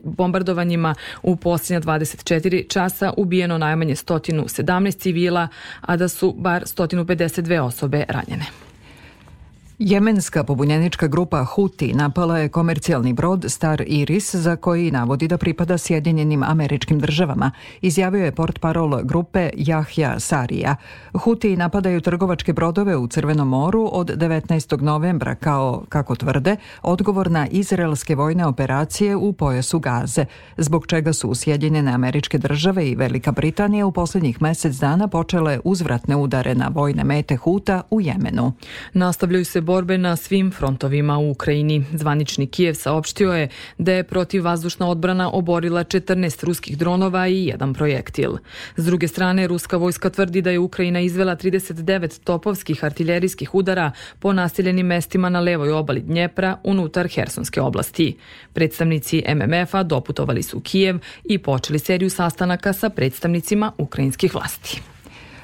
bombardovanjima 0.04 0.94
u 1.22 1.36
posljednja 1.36 1.80
24 1.80 2.68
časa 2.68 3.12
ubijeno 3.16 3.58
najmanje 3.58 3.94
117 3.94 4.98
civila, 4.98 5.48
a 5.80 5.96
da 5.96 6.08
su 6.08 6.34
bar 6.38 6.62
152 6.62 7.60
osobe 7.60 7.79
osobe 7.80 8.04
ranjene. 8.08 8.69
Jemenska 9.82 10.44
pobunjenička 10.44 11.06
grupa 11.06 11.44
Huti 11.44 11.92
napala 11.94 12.38
je 12.38 12.48
komercijalni 12.48 13.12
brod 13.12 13.44
Star 13.48 13.82
Iris 13.86 14.34
za 14.34 14.56
koji 14.56 14.90
navodi 14.90 15.28
da 15.28 15.38
pripada 15.38 15.78
Sjedinjenim 15.78 16.42
američkim 16.42 17.00
državama, 17.00 17.50
izjavio 17.80 18.24
je 18.24 18.32
port 18.32 18.58
parol 18.60 19.02
grupe 19.02 19.50
Jahja 19.56 20.20
Sarija. 20.20 20.76
Huti 21.14 21.56
napadaju 21.56 22.00
trgovačke 22.00 22.52
brodove 22.52 22.96
u 22.96 23.06
Crvenom 23.06 23.48
moru 23.48 23.88
od 23.92 24.16
19. 24.16 24.82
novembra 24.82 25.34
kao, 25.34 25.84
kako 25.88 26.16
tvrde, 26.16 26.56
odgovor 26.82 27.30
na 27.30 27.46
izraelske 27.50 28.14
vojne 28.14 28.46
operacije 28.46 29.16
u 29.16 29.32
pojasu 29.32 29.78
Gaze, 29.78 30.24
zbog 30.56 30.86
čega 30.86 31.12
su 31.12 31.34
Sjedinjene 31.34 31.92
američke 31.92 32.38
države 32.38 32.88
i 32.88 32.94
Velika 32.94 33.32
Britanija 33.32 33.86
u 33.86 33.92
poslednjih 33.92 34.42
mesec 34.42 34.76
dana 34.76 35.08
počele 35.08 35.60
uzvratne 35.64 36.16
udare 36.16 36.54
na 36.54 36.70
vojne 36.74 37.04
mete 37.04 37.36
Huta 37.36 37.82
u 37.90 38.00
Jemenu. 38.00 38.52
Nastavljaju 38.92 39.44
se 39.44 39.60
borbe 39.70 39.98
na 39.98 40.16
svim 40.16 40.50
frontovima 40.50 41.18
u 41.18 41.30
Ukrajini. 41.30 41.84
Zvanični 41.92 42.46
Kijev 42.46 42.74
saopštio 42.74 43.32
je 43.32 43.48
da 43.78 43.92
je 43.92 44.04
protivvazdušna 44.04 44.88
odbrana 44.88 45.30
oborila 45.30 45.84
14 45.84 46.44
ruskih 46.44 46.78
dronova 46.78 47.28
i 47.28 47.46
jedan 47.46 47.74
projektil. 47.74 48.32
S 48.76 48.84
druge 48.84 49.08
strane, 49.08 49.46
ruska 49.46 49.76
vojska 49.76 50.10
tvrdi 50.10 50.42
da 50.42 50.50
je 50.50 50.58
Ukrajina 50.58 51.00
izvela 51.00 51.36
39 51.36 52.20
topovskih 52.24 52.84
artiljerijskih 52.84 53.54
udara 53.54 53.92
po 54.18 54.32
naseljenim 54.32 54.86
mestima 54.86 55.28
na 55.28 55.40
levoj 55.40 55.72
obali 55.72 56.00
Dnjepra 56.00 56.56
unutar 56.64 57.08
Hersonske 57.08 57.60
oblasti. 57.60 58.16
Predstavnici 58.52 59.22
MMF-a 59.34 59.82
doputovali 59.82 60.42
su 60.42 60.58
u 60.58 60.60
Kijev 60.60 60.98
i 61.24 61.38
počeli 61.38 61.78
seriju 61.78 62.10
sastanaka 62.10 62.72
sa 62.72 62.88
predstavnicima 62.88 63.72
ukrajinskih 63.78 64.34
vlasti. 64.34 64.82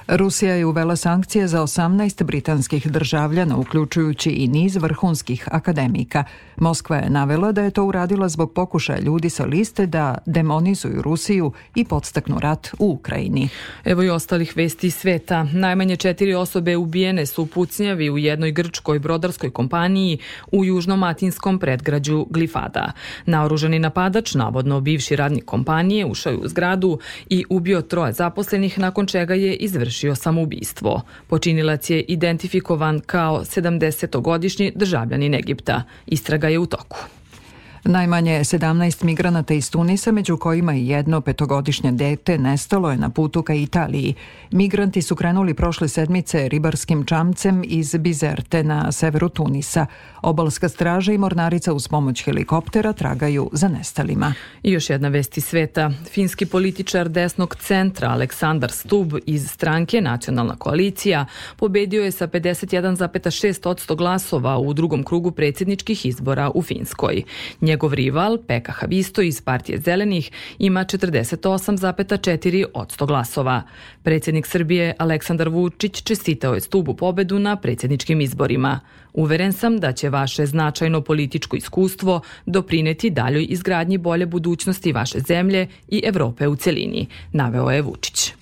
Rusija 0.08 0.54
je 0.54 0.66
uvela 0.66 0.96
sankcije 0.96 1.48
za 1.48 1.62
18 1.62 2.22
britanskih 2.22 2.90
državljana, 2.90 3.56
uključujući 3.56 4.30
i 4.30 4.48
niz 4.48 4.76
vrhunskih 4.76 5.48
akademika. 5.50 6.25
Moskva 6.56 6.96
je 6.96 7.10
navela 7.10 7.52
da 7.52 7.62
je 7.62 7.70
to 7.70 7.84
uradila 7.84 8.28
zbog 8.28 8.52
pokušaja 8.52 9.00
ljudi 9.00 9.30
sa 9.30 9.44
liste 9.44 9.86
da 9.86 10.18
demonizuju 10.26 11.02
Rusiju 11.02 11.52
i 11.75 11.84
podstaknu 11.84 12.38
rat 12.40 12.68
u 12.78 12.90
Ukrajini. 12.90 13.48
Evo 13.84 14.02
i 14.02 14.10
ostalih 14.10 14.52
vesti 14.56 14.90
sveta. 14.90 15.46
Najmanje 15.52 15.96
četiri 15.96 16.34
osobe 16.34 16.76
ubijene 16.76 17.26
su 17.26 17.42
u 17.42 17.46
pucnjavi 17.46 18.10
u 18.10 18.18
jednoj 18.18 18.52
grčkoj 18.52 18.98
brodarskoj 18.98 19.50
kompaniji 19.50 20.18
u 20.52 20.64
južnomatinskom 20.64 21.58
predgrađu 21.58 22.26
Glifada. 22.30 22.92
Naoružani 23.26 23.78
napadač, 23.78 24.34
navodno 24.34 24.80
bivši 24.80 25.16
radnik 25.16 25.44
kompanije, 25.44 26.06
ušao 26.06 26.30
je 26.30 26.38
u 26.38 26.48
zgradu 26.48 26.98
i 27.28 27.44
ubio 27.50 27.82
troje 27.82 28.12
zaposlenih 28.12 28.78
nakon 28.78 29.06
čega 29.06 29.34
je 29.34 29.54
izvršio 29.54 29.96
izvršio 29.97 30.15
samoubistvo. 30.15 31.03
Počinilac 31.26 31.91
je 31.91 32.00
identifikovan 32.03 33.00
kao 33.00 33.41
70-godišnji 33.41 34.73
državljanin 34.75 35.35
Egipta. 35.35 35.83
Istraga 36.07 36.49
je 36.49 36.59
u 36.59 36.67
toku. 36.67 37.15
Najmanje 37.88 38.40
17 38.40 39.05
migranata 39.05 39.55
iz 39.55 39.71
Tunisa, 39.71 40.12
među 40.12 40.37
kojima 40.37 40.75
i 40.75 40.88
jedno 40.88 41.21
petogodišnje 41.21 41.93
dete, 41.93 42.38
nestalo 42.38 42.90
je 42.90 42.97
na 42.97 43.11
putu 43.11 43.43
ka 43.43 43.55
Italiji. 43.55 44.14
Migranti 44.50 45.02
su 45.02 45.16
krenuli 45.16 45.55
prošle 45.55 45.88
sedmice 45.88 46.49
ribarskim 46.49 47.05
čamcem 47.05 47.62
iz 47.66 47.97
Bizerte 47.97 48.62
na 48.62 48.93
severu 48.93 49.28
Tunisa. 49.28 49.87
Obalska 50.23 50.69
straža 50.69 51.12
i 51.12 51.19
mornarica 51.19 51.73
uz 51.73 51.88
pomoć 51.88 52.25
helikoptera 52.25 52.93
tragaju 52.93 53.50
za 53.52 53.69
nestalima. 53.69 54.35
I 54.62 54.73
još 54.73 54.90
jedna 54.90 55.09
vest 55.09 55.37
iz 55.37 55.45
sveta. 55.45 55.90
Finski 56.11 56.47
političar 56.47 57.09
desnog 57.09 57.57
centra 57.57 58.09
Aleksandar 58.09 58.73
Stub 58.73 59.12
iz 59.26 59.50
stranke 59.50 60.00
Nacionalna 60.00 60.57
koalicija 60.57 61.26
pobedio 61.57 62.05
je 62.05 62.11
sa 62.11 62.26
51,6% 62.26 63.97
glasova 63.97 64.59
u 64.59 64.73
drugom 64.73 65.05
krugu 65.05 65.31
predsjedničkih 65.31 66.07
izbora 66.07 66.50
u 66.55 66.62
Finskoj. 66.62 67.23
Njegov 67.61 67.75
rival, 67.95 68.38
Peka 68.47 68.73
Havisto 68.73 69.23
iz 69.23 69.40
partije 69.40 69.78
Zelenih, 69.78 70.30
ima 70.59 70.85
48,4 70.85 72.64
od 72.75 72.92
glasova. 72.99 73.62
Predsjednik 74.02 74.47
Srbije 74.47 74.95
Aleksandar 74.99 75.49
Vučić 75.49 76.02
čestitao 76.02 76.54
je 76.54 76.61
stubu 76.61 76.95
pobedu 76.95 77.38
na 77.38 77.56
predsjedničkim 77.56 78.21
izborima. 78.21 78.80
Uveren 79.12 79.52
sam 79.52 79.78
da 79.78 79.92
će 79.92 80.09
vaše 80.09 80.47
značajno 80.47 81.00
političko 81.00 81.56
iskustvo 81.56 82.21
doprineti 82.47 83.11
daljoj 83.11 83.47
izgradnji 83.49 83.99
bolje 83.99 84.26
budućnosti 84.26 84.92
vaše 84.92 85.18
zemlje 85.21 85.66
i 85.88 86.02
Evrope 86.04 86.49
u 86.49 86.56
celini, 86.56 87.06
naveo 87.33 87.71
je 87.71 87.83
Vučić. 87.83 88.36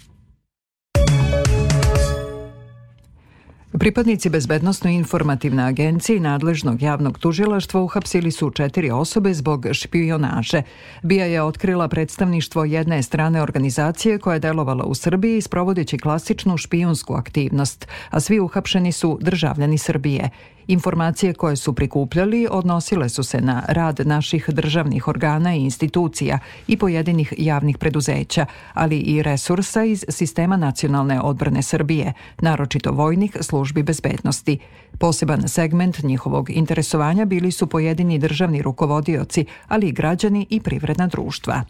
Pripadnici 3.78 4.30
Bezbednostno-informativne 4.30 5.66
agencije 5.66 6.16
i 6.16 6.20
nadležnog 6.20 6.82
javnog 6.82 7.18
tužilaštva 7.18 7.80
uhapsili 7.80 8.30
su 8.30 8.50
četiri 8.50 8.90
osobe 8.90 9.34
zbog 9.34 9.66
špionaže. 9.72 10.62
Bija 11.02 11.24
je 11.24 11.42
otkrila 11.42 11.88
predstavništvo 11.88 12.64
jedne 12.64 13.02
strane 13.02 13.42
organizacije 13.42 14.18
koja 14.18 14.34
je 14.34 14.40
delovala 14.40 14.84
u 14.84 14.94
Srbiji 14.94 15.40
sprovodeći 15.40 15.98
klasičnu 15.98 16.56
špijunsku 16.56 17.14
aktivnost, 17.14 17.88
a 18.10 18.20
svi 18.20 18.40
uhapšeni 18.40 18.92
su 18.92 19.18
državljani 19.20 19.78
Srbije. 19.78 20.30
Informacije 20.66 21.32
koje 21.32 21.56
su 21.56 21.72
prikupljali 21.72 22.48
odnosile 22.50 23.08
su 23.08 23.22
se 23.22 23.40
na 23.40 23.62
rad 23.68 24.00
naših 24.04 24.48
državnih 24.48 25.08
organa 25.08 25.54
i 25.54 25.60
institucija 25.60 26.38
i 26.68 26.76
pojedinih 26.76 27.32
javnih 27.38 27.78
preduzeća, 27.78 28.46
ali 28.74 28.98
i 28.98 29.22
resursa 29.22 29.84
iz 29.84 30.04
sistema 30.08 30.56
nacionalne 30.56 31.20
odbrane 31.20 31.62
Srbije, 31.62 32.12
naročito 32.38 32.92
vojnih 32.92 33.36
službi 33.40 33.82
bezbednosti. 33.82 34.58
Poseban 34.98 35.48
segment 35.48 36.02
njihovog 36.02 36.50
interesovanja 36.50 37.24
bili 37.24 37.52
su 37.52 37.66
pojedini 37.66 38.18
državni 38.18 38.62
rukovodioci, 38.62 39.44
ali 39.68 39.88
i 39.88 39.92
građani 39.92 40.46
i 40.50 40.60
privredna 40.60 41.06
društva. 41.06 41.62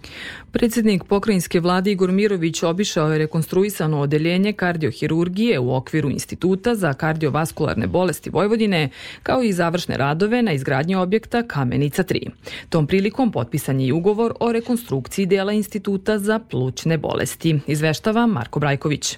Predsjednik 0.53 1.05
pokrajinske 1.05 1.61
vlade 1.61 1.93
Igor 1.93 2.13
Mirović 2.13 2.63
obišao 2.63 3.13
je 3.13 3.19
rekonstruisano 3.19 4.01
odeljenje 4.01 4.53
kardiohirurgije 4.53 5.59
u 5.59 5.75
okviru 5.75 6.11
Instituta 6.11 6.75
za 6.75 6.93
kardiovaskularne 6.93 7.87
bolesti 7.87 8.31
Vojvodine, 8.31 8.84
kao 9.23 9.43
i 9.43 9.53
završne 9.53 9.97
radove 9.97 10.43
na 10.43 10.53
izgradnji 10.53 10.95
objekta 10.95 11.43
Kamenica 11.43 12.05
3. 12.05 12.31
Tom 12.69 12.87
prilikom 12.87 13.33
potpisan 13.33 13.81
je 13.81 13.87
i 13.87 13.93
ugovor 13.93 14.35
o 14.41 14.53
rekonstrukciji 14.53 15.27
dela 15.27 15.53
Instituta 15.53 16.19
za 16.19 16.39
plućne 16.39 16.99
bolesti, 16.99 17.61
izveštava 17.67 18.27
Marko 18.27 18.61
Brajković. 18.61 19.17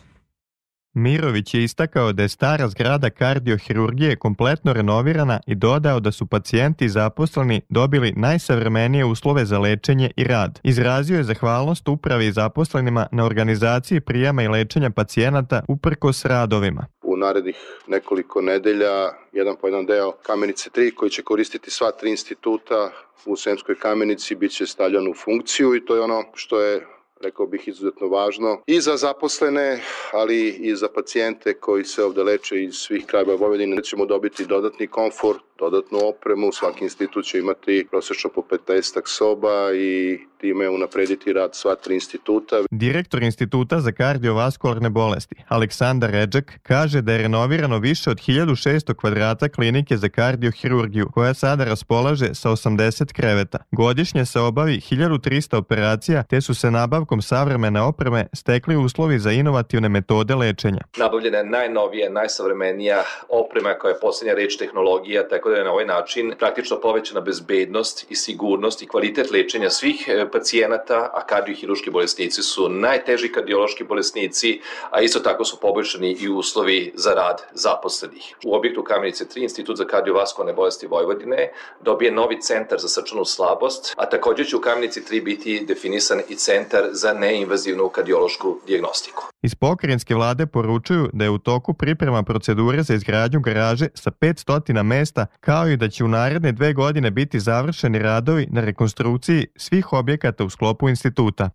Mirović 0.97 1.55
je 1.55 1.65
istakao 1.65 2.13
da 2.13 2.23
je 2.23 2.29
stara 2.29 2.69
zgrada 2.69 3.11
kardiohirurgije 3.11 4.17
kompletno 4.17 4.73
renovirana 4.73 5.41
i 5.47 5.55
dodao 5.55 6.01
da 6.01 6.13
su 6.13 6.27
pacijenti 6.27 6.89
zaposleni 6.89 7.61
dobili 7.69 8.13
najsavremenije 8.17 9.05
uslove 9.05 9.45
za 9.45 9.59
lečenje 9.59 10.11
i 10.17 10.25
rad. 10.25 10.61
Izrazio 10.63 11.17
je 11.17 11.25
zahvalnost 11.25 11.89
upravi 11.89 12.27
i 12.27 12.33
zaposlenima 12.33 13.07
na 13.13 13.25
organizaciji 13.25 14.01
prijama 14.01 14.43
i 14.43 14.49
lečenja 14.49 14.91
pacijenata 14.91 15.63
uprkos 15.69 16.25
radovima. 16.25 16.87
Narednih 17.17 17.57
nekoliko 17.87 18.41
nedelja 18.41 19.13
jedan 19.33 19.57
po 19.57 19.69
jedan 19.69 19.87
deo 19.87 20.13
Kamenice 20.13 20.71
3 20.71 20.95
koji 20.95 21.11
će 21.11 21.23
koristiti 21.23 21.71
sva 21.71 21.91
tri 21.91 22.11
instituta 22.11 22.93
u 23.27 23.37
Semskoj 23.37 23.75
kamenici 23.75 24.35
bit 24.35 24.53
će 24.53 24.67
stavljan 24.67 25.09
u 25.09 25.15
funkciju 25.15 25.75
i 25.75 25.85
to 25.85 25.95
je 25.95 26.01
ono 26.01 26.25
što 26.35 26.61
je 26.61 26.87
rekao 27.21 27.47
bih 27.47 27.69
izuzetno 27.69 28.09
važno 28.09 28.63
i 28.67 28.81
za 28.81 28.97
zaposlene, 28.97 29.81
ali 30.13 30.49
i 30.49 30.77
za 30.77 30.89
pacijente 30.89 31.55
koji 31.55 31.85
se 31.85 32.05
ovde 32.05 32.23
leče 32.23 32.63
iz 32.63 32.75
svih 32.75 33.07
krajeva 33.07 33.35
Vojvodine. 33.35 33.83
Ćemo 33.83 34.07
dobiti 34.07 34.47
dodatni 34.47 34.87
komfort, 34.87 35.43
dodatnu 35.59 35.99
opremu, 36.09 36.53
svaki 36.53 36.85
institut 36.85 37.25
će 37.25 37.39
imati 37.39 37.87
prosečno 37.91 38.31
po 38.31 38.41
15 38.41 39.01
soba 39.07 39.75
i 39.75 40.19
time 40.41 40.69
unaprediti 40.69 41.33
rad 41.33 41.55
sva 41.55 41.75
tri 41.75 41.95
instituta. 41.95 42.57
Direktor 42.71 43.23
Instituta 43.23 43.81
za 43.81 43.93
kardiovaskularne 43.93 44.91
bolesti, 44.91 45.35
Aleksandar 45.49 46.11
Ređak, 46.11 46.53
kaže 46.63 47.03
da 47.03 47.13
je 47.13 47.19
renovirano 47.19 47.79
više 47.79 48.11
od 48.11 48.17
1600 48.17 48.95
kvadrata 48.95 49.49
klinike 49.49 49.97
za 49.97 50.09
kardiohirurgiju, 50.09 51.09
koja 51.15 51.35
sada 51.35 51.65
raspolaže 51.65 52.35
sa 52.35 52.51
80 52.51 53.13
kreveta. 53.13 53.59
Godišnje 53.71 54.27
se 54.27 54.41
obavi 54.41 54.81
1300 54.91 55.57
operacija, 55.57 56.23
te 56.23 56.41
su 56.41 56.55
se 56.55 56.71
nabavkom 56.71 57.23
savremene 57.23 57.81
opreme 57.81 58.27
stekli 58.33 58.77
uslovi 58.77 59.19
za 59.19 59.33
inovativne 59.33 59.89
metode 59.89 60.35
lečenja. 60.35 60.81
Nabavljena 60.97 61.39
je 61.39 61.45
najnovija, 61.45 62.11
najsavremenija 62.11 63.03
oprema 63.29 63.75
koja 63.75 63.93
je 63.93 64.01
poslednja 64.01 64.35
reč 64.35 64.57
tehnologija, 64.57 65.29
tako 65.29 65.46
da 65.51 65.57
je 65.57 65.65
na 65.65 65.73
ovaj 65.73 65.85
način 65.85 66.35
praktično 66.39 66.81
povećana 66.81 67.21
bezbednost 67.21 68.07
i 68.11 68.17
sigurnost 68.17 68.83
i 68.83 68.87
kvalitet 68.87 69.31
lečenja 69.31 69.71
svih 69.71 70.05
e, 70.09 70.31
pacijenata, 70.31 71.11
a 71.15 71.27
kardiohiruški 71.27 71.91
bolesnici 71.91 72.43
su 72.43 72.69
najteži 72.69 73.33
kardiološki 73.33 73.85
bolesnici, 73.85 74.61
a 74.91 75.01
isto 75.01 75.21
tako 75.21 75.45
su 75.45 75.61
poboljšani 75.61 76.17
i 76.21 76.29
uslovi 76.29 76.93
za 76.95 77.15
rad 77.15 77.43
zaposlenih. 77.53 78.35
U 78.45 78.55
objektu 78.55 78.85
Kamenice 78.85 79.25
3 79.25 79.43
Institut 79.43 79.77
za 79.77 79.85
kardiovaskularne 79.85 80.53
bolesti 80.53 80.87
Vojvodine 80.87 81.53
dobije 81.81 82.13
novi 82.13 82.41
centar 82.41 82.79
za 82.79 82.89
srčanu 82.89 83.25
slabost, 83.25 83.95
a 83.97 84.09
takođe 84.09 84.45
će 84.45 84.57
u 84.57 84.61
Kamenici 84.61 85.01
3 85.01 85.25
biti 85.25 85.65
definisan 85.67 86.21
i 86.29 86.35
centar 86.35 86.89
za 86.91 87.13
neinvazivnu 87.13 87.89
kardiološku 87.89 88.59
diagnostiku. 88.67 89.25
Iz 89.47 89.55
pokrenjske 89.55 90.15
vlade 90.15 90.47
poručuju 90.47 91.11
da 91.13 91.25
je 91.25 91.31
u 91.31 91.39
toku 91.39 91.75
priprema 91.75 92.23
procedure 92.23 92.83
za 92.83 92.95
izgradnju 92.95 93.41
garaže 93.41 93.89
sa 93.95 94.11
500 94.11 94.83
mesta, 94.83 95.27
kao 95.41 95.69
i 95.69 95.77
da 95.77 95.89
će 95.89 96.05
u 96.05 96.09
naredne 96.09 96.53
dve 96.53 96.73
godine 96.73 97.11
biti 97.11 97.41
završeni 97.41 97.99
radovi 97.99 98.47
na 98.51 98.61
rekonstrukciji 98.61 99.47
svih 99.57 99.93
objekata 99.93 100.45
u 100.45 100.51
sklopu 100.51 100.89
instituta. 100.89 101.51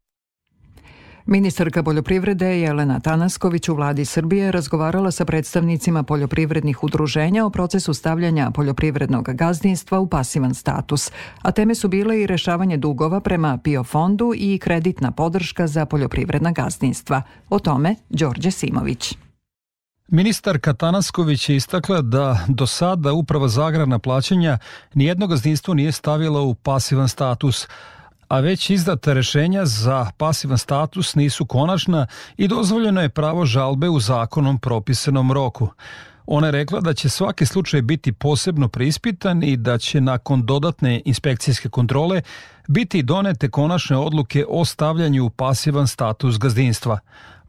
Ministarka 1.26 1.84
poljoprivrede 1.84 2.60
Jelena 2.60 3.00
Tanasković 3.00 3.70
u 3.70 3.76
vladi 3.76 4.06
Srbije 4.06 4.52
razgovarala 4.52 5.12
sa 5.12 5.26
predstavnicima 5.26 6.04
poljoprivrednih 6.04 6.84
udruženja 6.84 7.46
o 7.46 7.50
procesu 7.50 7.94
stavljanja 7.94 8.52
poljoprivrednog 8.52 9.30
gazdinstva 9.34 10.00
u 10.00 10.08
pasivan 10.08 10.54
status, 10.54 11.12
a 11.42 11.52
teme 11.52 11.76
su 11.76 11.88
bile 11.88 12.22
i 12.22 12.28
rešavanje 12.28 12.78
dugova 12.78 13.20
prema 13.20 13.58
PIO 13.58 13.84
fondu 13.84 14.34
i 14.36 14.60
kreditna 14.60 15.12
podrška 15.12 15.68
za 15.68 15.86
poljoprivredna 15.86 16.52
gazdinstva. 16.52 17.22
O 17.50 17.60
tome 17.60 17.96
Đorđe 18.10 18.52
Simović. 18.52 19.18
Ministar 20.08 20.60
Katanasković 20.60 21.50
je 21.50 21.56
istakla 21.56 22.02
da 22.02 22.46
do 22.48 22.68
sada 22.68 23.14
Uprava 23.14 23.48
za 23.48 23.66
agrarna 23.66 24.00
plaćanja 24.00 24.58
nijedno 24.94 25.28
gazdinstvo 25.28 25.74
nije 25.74 25.92
stavila 25.92 26.42
u 26.42 26.54
pasivan 26.54 27.10
status, 27.10 27.68
a 28.32 28.40
već 28.40 28.70
izdata 28.70 29.14
rešenja 29.14 29.66
za 29.66 30.12
pasivan 30.18 30.58
status 30.58 31.16
nisu 31.16 31.46
konačna 31.46 32.08
i 32.38 32.48
dozvoljeno 32.48 33.02
je 33.02 33.10
pravo 33.10 33.46
žalbe 33.46 33.90
u 33.90 34.00
zakonom 34.00 34.60
propisanom 34.60 35.32
roku. 35.32 35.70
Ona 36.26 36.48
je 36.48 36.52
rekla 36.52 36.82
da 36.82 36.94
će 36.94 37.10
svaki 37.10 37.46
slučaj 37.46 37.82
biti 37.82 38.12
posebno 38.12 38.68
preispitan 38.68 39.44
i 39.44 39.58
da 39.58 39.78
će 39.78 40.02
nakon 40.02 40.46
dodatne 40.46 41.02
inspekcijske 41.06 41.70
kontrole 41.70 42.22
biti 42.68 43.04
donete 43.04 43.50
konačne 43.50 43.98
odluke 43.98 44.46
o 44.50 44.66
stavljanju 44.66 45.26
u 45.26 45.30
pasivan 45.30 45.88
status 45.88 46.40
gazdinstva. 46.40 47.00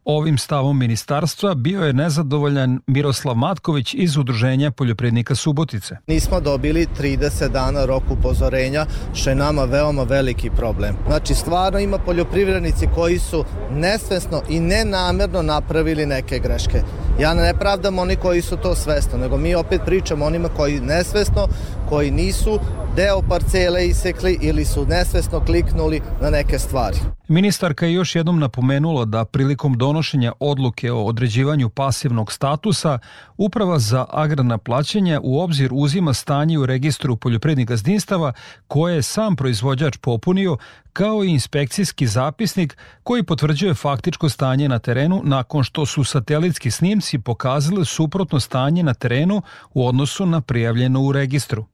Ovim 0.05 0.39
stavom 0.39 0.79
ministarstva 0.79 1.55
bio 1.55 1.83
je 1.83 1.93
nezadovoljan 1.93 2.81
Miroslav 2.87 3.35
Matković 3.35 3.95
iz 3.95 4.17
Udruženja 4.17 4.71
poljoprednika 4.71 5.35
Subotice. 5.35 5.97
Nismo 6.07 6.41
dobili 6.41 6.87
30 7.01 7.49
dana 7.49 7.85
rok 7.85 8.03
upozorenja, 8.11 8.87
što 9.15 9.31
je 9.31 9.37
nama 9.37 9.65
veoma 9.65 10.03
veliki 10.03 10.51
problem. 10.51 10.97
Znači, 11.07 11.35
stvarno 11.35 11.79
ima 11.79 11.99
poljoprivrednici 11.99 12.89
koji 12.95 13.19
su 13.19 13.45
nesvesno 13.71 14.43
i 14.49 14.61
nenamerno 14.61 15.43
napravili 15.43 16.07
neke 16.07 16.39
greške. 16.39 16.83
Ja 17.21 17.35
ne 17.35 17.55
pravdam 17.59 17.99
oni 17.99 18.17
koji 18.17 18.43
su 18.43 18.57
to 18.57 18.75
svesno, 18.75 19.19
nego 19.19 19.37
mi 19.37 19.55
opet 19.55 19.81
pričamo 19.87 20.25
onima 20.25 20.49
koji 20.49 20.81
nesvesno, 20.81 21.49
koji 21.89 22.11
nisu 22.11 22.61
deo 22.97 23.23
parcele 23.29 23.87
isekli 23.87 24.39
ili 24.43 24.65
su 24.65 24.87
nesvesno 24.87 25.45
kliknuli 25.45 26.01
na 26.21 26.31
neke 26.31 26.59
stvari. 26.59 26.97
Ministarka 27.29 27.87
je 27.87 27.93
još 27.93 28.15
jednom 28.15 28.39
napomenula 28.39 29.05
da 29.05 29.25
prilikom 29.25 29.79
donošenja 29.79 30.33
odluke 30.41 30.93
o 30.93 31.05
određivanju 31.05 31.69
pasivnog 31.69 32.33
statusa 32.33 32.99
Uprava 33.37 33.79
za 33.79 34.07
agrarna 34.11 34.59
plaćanja 34.59 35.21
u 35.23 35.41
obzir 35.41 35.71
uzima 35.73 36.15
stanje 36.15 36.59
u 36.59 36.67
registru 36.67 37.17
poljoprednih 37.17 37.67
gazdinstava 37.67 38.33
koje 38.69 38.95
je 38.95 39.03
sam 39.03 39.37
proizvođač 39.37 39.97
popunio 39.97 40.57
kao 40.93 41.25
i 41.25 41.31
inspekcijski 41.31 42.07
zapisnik 42.07 42.77
koji 43.03 43.23
potvrđuje 43.23 43.75
faktičko 43.75 44.29
stanje 44.29 44.69
na 44.69 44.79
terenu 44.79 45.21
nakon 45.25 45.65
što 45.65 45.87
su 45.87 46.05
satelitski 46.05 46.71
snimci 46.71 47.19
pokazali 47.19 47.85
suprotno 47.85 48.41
stanje 48.41 48.83
na 48.83 48.95
terenu 48.95 49.43
u 49.75 49.87
odnosu 49.87 50.27
na 50.27 50.41
prijavljeno 50.41 51.01
u 51.01 51.13
registru. 51.13 51.72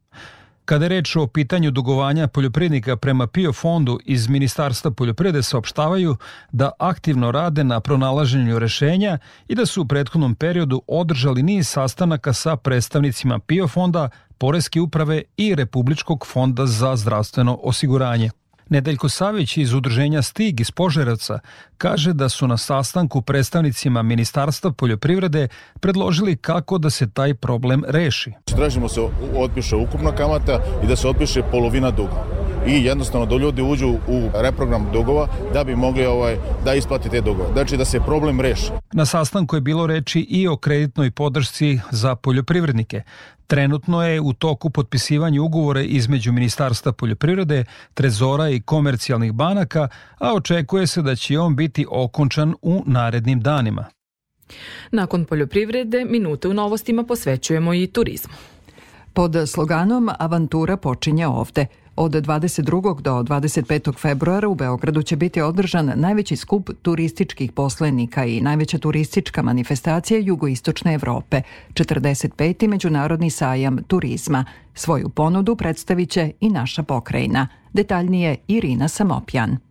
Kada 0.69 0.85
je 0.85 0.89
reč 0.89 1.17
o 1.17 1.27
pitanju 1.27 1.71
dugovanja 1.71 2.27
poljoprivrednika 2.29 2.97
prema 2.97 3.27
PIO 3.27 3.53
fondu 3.53 3.99
iz 4.05 4.29
Ministarstva 4.29 4.91
poljoprivrede 4.91 5.43
saopštavaju 5.43 6.17
da 6.53 6.71
aktivno 6.79 7.31
rade 7.31 7.65
na 7.65 7.81
pronalaženju 7.81 8.59
rešenja 8.59 9.19
i 9.49 9.55
da 9.55 9.67
su 9.67 9.83
u 9.83 9.87
prethodnom 9.87 10.35
periodu 10.35 10.83
održali 10.87 11.43
niz 11.43 11.69
sastanaka 11.69 12.33
sa 12.33 12.57
predstavnicima 12.57 13.39
PIO 13.39 13.69
fonda, 13.69 14.11
Poreske 14.39 14.81
uprave 14.81 15.23
i 15.37 15.55
Republičkog 15.55 16.27
fonda 16.27 16.67
za 16.67 16.97
zdravstveno 16.97 17.59
osiguranje. 17.63 18.31
Nedeljko 18.69 19.09
Savić 19.09 19.57
iz 19.57 19.73
udruženja 19.73 20.23
Stig 20.23 20.61
iz 20.61 20.71
Požeravca 20.71 21.39
kaže 21.79 22.13
da 22.13 22.29
su 22.29 22.47
na 22.47 22.57
sastanku 22.57 23.23
predstavnicima 23.23 24.03
Ministarstva 24.03 24.73
poljoprivrede 24.73 25.49
predložili 25.81 26.37
kako 26.37 26.79
da 26.79 26.91
se 26.91 27.11
taj 27.11 27.35
problem 27.35 27.85
reši. 27.89 28.33
Tražimo 28.45 28.89
se 28.89 29.01
otpiše 29.37 29.77
ukupna 29.77 30.13
kamata 30.13 30.61
i 30.85 30.87
da 30.87 30.97
se 30.97 31.09
otpiše 31.09 31.43
polovina 31.51 31.91
duga 31.91 32.48
i 32.69 32.85
jednostavno 32.85 33.27
da 33.27 33.37
ljudi 33.37 33.63
uđu 33.63 33.89
u 33.89 34.29
reprogram 34.35 34.87
dugova 34.93 35.29
da 35.53 35.65
bi 35.65 35.77
mogli 35.77 36.07
ovaj 36.07 36.37
da 36.65 36.75
isplati 36.75 37.09
te 37.09 37.21
dugove. 37.21 37.53
Znači 37.53 37.77
da 37.77 37.85
se 37.85 38.01
problem 38.01 38.41
reši. 38.41 38.71
Na 38.93 39.07
sastanku 39.07 39.57
je 39.57 39.61
bilo 39.61 39.87
reči 39.87 40.21
i 40.21 40.49
o 40.49 40.57
kreditnoj 40.57 41.11
podršci 41.11 41.81
za 41.91 42.15
poljoprivrednike. 42.15 43.03
Trenutno 43.47 44.07
je 44.07 44.21
u 44.21 44.33
toku 44.33 44.71
potpisivanje 44.71 45.41
ugovore 45.41 45.85
između 45.85 46.33
Ministarstva 46.33 46.93
poljoprivrede, 46.93 47.65
Trezora 47.95 48.49
i 48.49 48.61
komercijalnih 48.61 49.33
banaka, 49.33 49.89
a 50.19 50.35
očekuje 50.35 50.87
se 50.87 51.03
da 51.03 51.17
će 51.17 51.39
on 51.39 51.57
biti 51.57 51.87
okončan 51.91 52.55
u 52.63 52.83
narednim 52.87 53.41
danima. 53.41 53.85
Nakon 54.91 55.25
poljoprivrede, 55.25 56.05
minute 56.05 56.49
u 56.49 56.55
novostima 56.55 57.05
posvećujemo 57.05 57.75
i 57.75 57.87
turizmu. 57.87 58.35
Pod 59.13 59.37
sloganom 59.47 60.11
Avantura 60.19 60.77
počinje 60.77 61.27
ovde. 61.27 61.67
Od 62.01 62.13
22. 62.13 63.01
do 63.01 63.23
25. 63.23 63.99
februara 63.99 64.49
u 64.49 64.55
Beogradu 64.55 65.03
će 65.03 65.17
biti 65.17 65.41
održan 65.41 65.93
najveći 65.95 66.37
skup 66.37 66.71
turističkih 66.83 67.53
poslenika 67.53 68.25
i 68.25 68.41
najveća 68.41 68.79
turistička 68.79 69.43
manifestacija 69.43 70.21
jugoistočne 70.21 70.95
Evrope, 70.95 71.43
45. 71.75 72.69
Međunarodni 72.69 73.31
sajam 73.31 73.79
turizma. 73.87 74.45
Svoju 74.75 75.09
ponudu 75.09 75.57
predstavit 75.57 76.11
će 76.11 76.33
i 76.41 76.49
naša 76.51 76.83
pokrajina. 76.83 77.49
Detaljnije 77.73 78.37
Irina 78.49 78.89
Samopjan. 78.89 79.68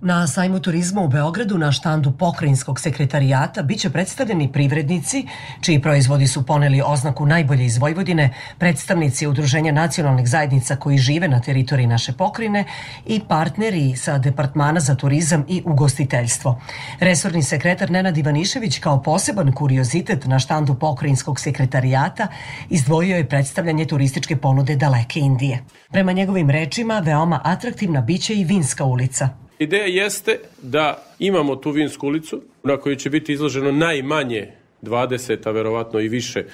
Na 0.00 0.26
sajmu 0.26 0.60
turizma 0.60 1.00
u 1.00 1.08
Beogradu 1.08 1.58
na 1.58 1.72
štandu 1.72 2.12
pokrajinskog 2.12 2.80
sekretarijata 2.80 3.62
biće 3.62 3.90
predstavljeni 3.90 4.52
privrednici, 4.52 5.26
čiji 5.60 5.82
proizvodi 5.82 6.26
su 6.26 6.46
poneli 6.46 6.82
oznaku 6.86 7.26
najbolje 7.26 7.64
iz 7.64 7.78
Vojvodine, 7.78 8.34
predstavnici 8.58 9.26
Udruženja 9.26 9.72
nacionalnih 9.72 10.28
zajednica 10.28 10.76
koji 10.76 10.98
žive 10.98 11.28
na 11.28 11.40
teritoriji 11.40 11.86
naše 11.86 12.12
pokrajine 12.12 12.64
i 13.06 13.20
partneri 13.28 13.96
sa 13.96 14.18
Departmana 14.18 14.80
za 14.80 14.94
turizam 14.94 15.44
i 15.48 15.62
ugostiteljstvo. 15.66 16.60
Resorni 17.00 17.42
sekretar 17.42 17.90
Nenad 17.90 18.18
Ivanišević 18.18 18.78
kao 18.78 19.02
poseban 19.02 19.52
kuriozitet 19.52 20.26
na 20.26 20.38
štandu 20.38 20.74
pokrajinskog 20.74 21.40
sekretarijata 21.40 22.26
izdvojio 22.70 23.16
je 23.16 23.28
predstavljanje 23.28 23.84
turističke 23.84 24.36
ponude 24.36 24.76
Daleke 24.76 25.20
Indije. 25.20 25.64
Prema 25.90 26.12
njegovim 26.12 26.50
rečima, 26.50 26.98
veoma 26.98 27.40
atraktivna 27.44 28.00
biće 28.00 28.34
i 28.34 28.44
Vinska 28.44 28.84
ulica, 28.84 29.47
Ideja 29.58 29.86
jeste 29.86 30.38
da 30.62 31.02
imamo 31.18 31.56
tu 31.56 31.70
vinsku 31.70 32.06
ulicu 32.06 32.42
na 32.64 32.76
kojoj 32.76 32.96
će 32.96 33.10
biti 33.10 33.32
izloženo 33.32 33.72
najmanje 33.72 34.52
20, 34.82 35.48
a 35.48 35.50
verovatno 35.50 36.00
i 36.00 36.08
više 36.08 36.44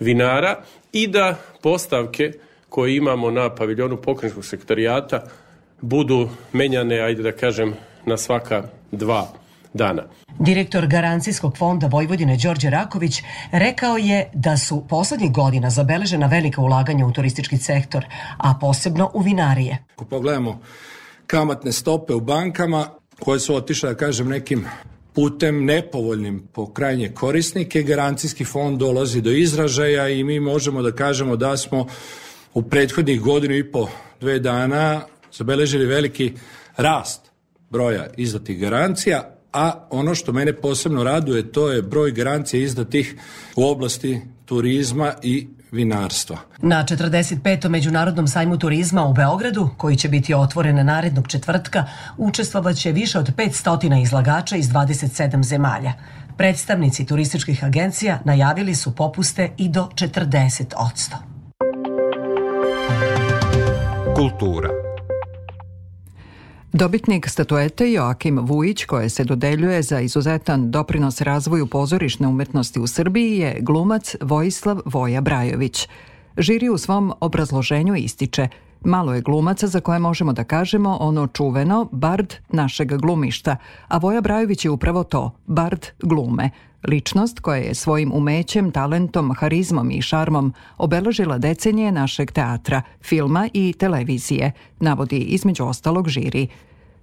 vinara 0.00 0.62
i 0.92 1.06
da 1.06 1.38
postavke 1.62 2.32
koje 2.68 2.96
imamo 2.96 3.30
na 3.30 3.54
paviljonu 3.54 3.96
pokrenjskog 3.96 4.44
sektorijata 4.44 5.22
budu 5.80 6.28
menjane, 6.52 7.00
ajde 7.00 7.22
da 7.22 7.32
kažem, 7.32 7.74
na 8.06 8.16
svaka 8.16 8.62
dva 8.92 9.28
dana. 9.72 10.02
Direktor 10.38 10.86
Garancijskog 10.86 11.56
fonda 11.56 11.86
Vojvodine 11.86 12.36
Đorđe 12.36 12.70
Raković 12.70 13.22
rekao 13.52 13.96
je 13.96 14.30
da 14.34 14.56
su 14.56 14.84
poslednjih 14.88 15.32
godina 15.32 15.70
zabeležena 15.70 16.26
velika 16.26 16.60
ulaganja 16.60 17.06
u 17.06 17.12
turistički 17.12 17.56
sektor, 17.56 18.04
a 18.38 18.54
posebno 18.60 19.10
u 19.14 19.20
vinarije. 19.20 19.78
Ako 19.94 20.04
pogledamo 20.04 20.60
kamatne 21.30 21.72
stope 21.72 22.14
u 22.14 22.20
bankama 22.20 22.88
koje 23.18 23.40
su 23.40 23.54
otišle, 23.54 23.88
da 23.88 23.94
kažem, 23.94 24.28
nekim 24.28 24.64
putem 25.14 25.64
nepovoljnim 25.64 26.48
po 26.52 26.72
krajnje 26.72 27.08
korisnike, 27.14 27.82
garancijski 27.82 28.44
fond 28.44 28.78
dolazi 28.78 29.20
do 29.20 29.30
izražaja 29.30 30.08
i 30.08 30.24
mi 30.24 30.40
možemo 30.40 30.82
da 30.82 30.92
kažemo 30.92 31.36
da 31.36 31.56
smo 31.56 31.86
u 32.54 32.62
prethodnih 32.62 33.20
godinu 33.20 33.54
i 33.54 33.72
po 33.72 33.88
dve 34.20 34.38
dana 34.38 35.00
zabeležili 35.32 35.86
veliki 35.86 36.32
rast 36.76 37.30
broja 37.70 38.06
izdatih 38.16 38.60
garancija, 38.60 39.36
a 39.52 39.86
ono 39.90 40.14
što 40.14 40.32
mene 40.32 40.52
posebno 40.52 41.04
raduje 41.04 41.52
to 41.52 41.70
je 41.70 41.82
broj 41.82 42.10
garancija 42.12 42.62
izdatih 42.62 43.14
u 43.56 43.64
oblasti 43.64 44.20
turizma 44.44 45.14
i 45.22 45.48
vinarstva. 45.72 46.36
Na 46.58 46.84
45. 46.84 47.68
Međunarodnom 47.68 48.28
sajmu 48.28 48.58
turizma 48.58 49.04
u 49.04 49.12
Beogradu, 49.12 49.70
koji 49.76 49.96
će 49.96 50.08
biti 50.08 50.34
otvoren 50.34 50.86
narednog 50.86 51.28
četvrtka, 51.28 51.84
učestvovaće 52.18 52.92
više 52.92 53.18
od 53.18 53.34
500 53.36 54.02
izlagača 54.02 54.56
iz 54.56 54.68
27 54.68 55.42
zemalja. 55.42 55.92
Predstavnici 56.36 57.06
turističkih 57.06 57.64
agencija 57.64 58.20
najavili 58.24 58.74
su 58.74 58.94
popuste 58.94 59.50
i 59.56 59.68
do 59.68 59.88
40 59.94 60.64
odsto. 60.76 61.16
Kultura 64.16 64.79
Dobitnik 66.72 67.28
statuete 67.28 67.92
Joakim 67.92 68.38
Vujić, 68.38 68.84
koje 68.84 69.08
se 69.08 69.24
dodeljuje 69.24 69.82
za 69.82 70.00
izuzetan 70.00 70.70
doprinos 70.70 71.20
razvoju 71.20 71.66
pozorišne 71.66 72.28
umetnosti 72.28 72.80
u 72.80 72.86
Srbiji, 72.86 73.38
je 73.38 73.58
glumac 73.60 74.16
Vojislav 74.20 74.80
Voja 74.84 75.20
Brajović. 75.20 75.88
Žiri 76.36 76.68
u 76.68 76.78
svom 76.78 77.12
obrazloženju 77.20 77.96
ističe 77.96 78.48
Malo 78.84 79.14
je 79.14 79.20
glumaca 79.20 79.66
za 79.66 79.80
koje 79.80 79.98
možemo 79.98 80.32
da 80.32 80.44
kažemo 80.44 80.96
ono 81.00 81.26
čuveno 81.26 81.88
bard 81.92 82.34
našeg 82.48 82.96
glumišta, 82.96 83.56
a 83.88 83.98
Voja 83.98 84.20
Brajović 84.20 84.64
je 84.64 84.70
upravo 84.70 85.04
to, 85.04 85.30
bard 85.46 85.86
glume, 86.02 86.50
ličnost 86.88 87.40
koja 87.40 87.56
je 87.56 87.74
svojim 87.74 88.12
umećem, 88.14 88.70
talentom, 88.70 89.34
harizmom 89.34 89.90
i 89.90 90.02
šarmom 90.02 90.52
obeležila 90.78 91.38
decenije 91.38 91.92
našeg 91.92 92.32
teatra, 92.32 92.82
filma 93.02 93.48
i 93.52 93.74
televizije, 93.78 94.52
navodi 94.80 95.18
između 95.18 95.64
ostalog 95.64 96.08
žiri. 96.08 96.48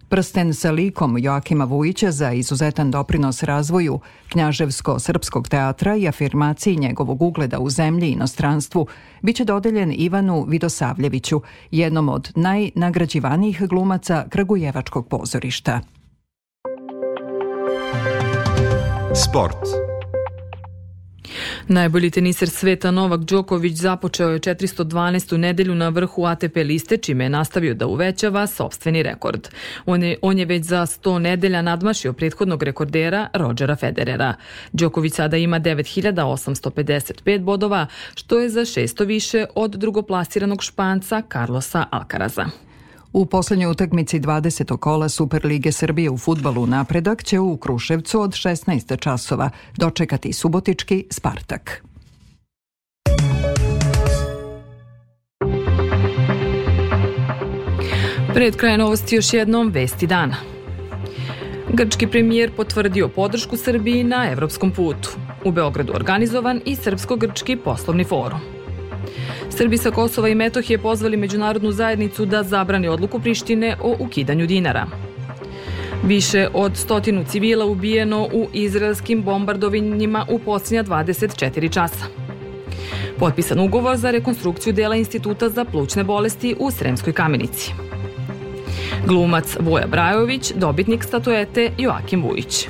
Prsten 0.10 0.54
sa 0.54 0.72
likom 0.72 1.18
Joakima 1.18 1.66
Vujića 1.66 2.12
za 2.12 2.32
izuzetan 2.32 2.92
doprinos 2.92 3.44
razvoju 3.44 4.00
knjaževsko-srpskog 4.30 5.48
teatra 5.48 5.96
i 5.96 6.08
afirmaciji 6.08 6.78
njegovog 6.78 7.22
ugleda 7.22 7.60
u 7.60 7.70
zemlji 7.70 8.08
i 8.08 8.12
inostranstvu 8.12 8.88
biće 9.22 9.46
dodeljen 9.46 9.94
Ivanu 9.98 10.46
Vidosavljeviću, 10.48 11.42
jednom 11.72 12.10
od 12.10 12.32
najnagrađivanijih 12.36 13.62
glumaca 13.68 14.26
Kragujevačkog 14.30 15.08
pozorišta. 15.08 15.97
Sport. 19.24 19.58
Najbolji 21.68 22.12
teniser 22.12 22.50
sveta 22.50 22.92
Novak 22.92 23.20
Đoković 23.20 23.74
započeo 23.74 24.30
je 24.30 24.40
412. 24.40 25.38
nedelju 25.38 25.76
na 25.76 25.90
vrhu 25.90 26.26
ATP 26.26 26.56
liste, 26.56 26.98
čime 26.98 27.26
je 27.26 27.30
nastavio 27.30 27.74
da 27.74 27.88
uvećava 27.88 28.48
sobstveni 28.48 29.04
rekord. 29.04 29.48
On 29.86 30.04
je, 30.04 30.18
on 30.22 30.40
je 30.40 30.46
već 30.46 30.66
za 30.66 30.82
100 30.82 31.20
nedelja 31.20 31.62
nadmašio 31.62 32.14
prethodnog 32.14 32.64
rekordera 32.64 33.28
Rodgera 33.34 33.76
Federera. 33.76 34.34
Đoković 34.72 35.14
sada 35.14 35.38
ima 35.38 35.60
9855 35.60 37.40
bodova, 37.40 37.88
što 38.16 38.40
je 38.40 38.50
za 38.50 38.62
600 38.62 39.06
više 39.06 39.46
od 39.56 39.72
drugoplasiranog 39.72 40.64
španca 40.64 41.22
Carlosa 41.32 41.86
Alcaraza. 41.92 42.67
U 43.14 43.26
poslednjoj 43.26 43.72
utakmici 43.72 44.20
20. 44.20 44.78
kola 44.78 45.10
Superlige 45.10 45.72
Srbije 45.72 46.10
u 46.10 46.18
futbalu 46.18 46.68
napredak 46.68 47.24
će 47.24 47.40
u 47.40 47.58
Kruševcu 47.58 48.22
od 48.22 48.32
16 48.32 49.00
časova 49.00 49.50
dočekati 49.78 50.34
subotički 50.34 51.06
Spartak. 51.10 51.84
Pred 58.34 58.56
kraja 58.56 58.78
novosti 58.78 59.16
još 59.16 59.34
jednom 59.34 59.72
vesti 59.72 60.08
dana. 60.08 60.36
Grčki 61.74 62.08
premijer 62.08 62.52
potvrdio 62.56 63.08
podršku 63.08 63.58
Srbiji 63.58 64.04
na 64.04 64.30
evropskom 64.32 64.72
putu. 64.72 65.10
U 65.46 65.52
Beogradu 65.52 65.94
organizovan 65.96 66.62
i 66.66 66.76
Srpsko-grčki 66.76 67.56
poslovni 67.56 68.04
forum. 68.04 68.40
Srbi 69.58 69.78
sa 69.78 69.92
Kosova 69.92 70.30
i 70.30 70.36
Metohije 70.36 70.78
pozvali 70.78 71.18
međunarodnu 71.18 71.72
zajednicu 71.72 72.26
da 72.26 72.44
zabrani 72.44 72.88
odluku 72.88 73.20
Prištine 73.20 73.76
o 73.82 73.96
ukidanju 74.00 74.48
dinara. 74.48 74.86
Više 76.04 76.48
od 76.54 76.78
stotinu 76.78 77.26
civila 77.30 77.66
ubijeno 77.66 78.28
u 78.34 78.48
izraelskim 78.54 79.24
bombardovanjima 79.24 80.26
u 80.30 80.40
posljednja 80.40 80.84
24 80.84 81.74
časa. 81.74 82.06
Potpisan 83.20 83.60
ugovor 83.60 83.98
za 83.98 84.12
rekonstrukciju 84.12 84.74
dela 84.74 84.96
Instituta 84.96 85.50
za 85.50 85.66
plućne 85.66 86.04
bolesti 86.04 86.56
u 86.60 86.72
Sremskoj 86.72 87.14
kamenici. 87.14 87.72
Glumac 89.08 89.58
Voja 89.60 89.88
Brajović, 89.88 90.52
dobitnik 90.56 91.04
statuete 91.04 91.72
Joakim 91.78 92.24
Vujić. 92.24 92.68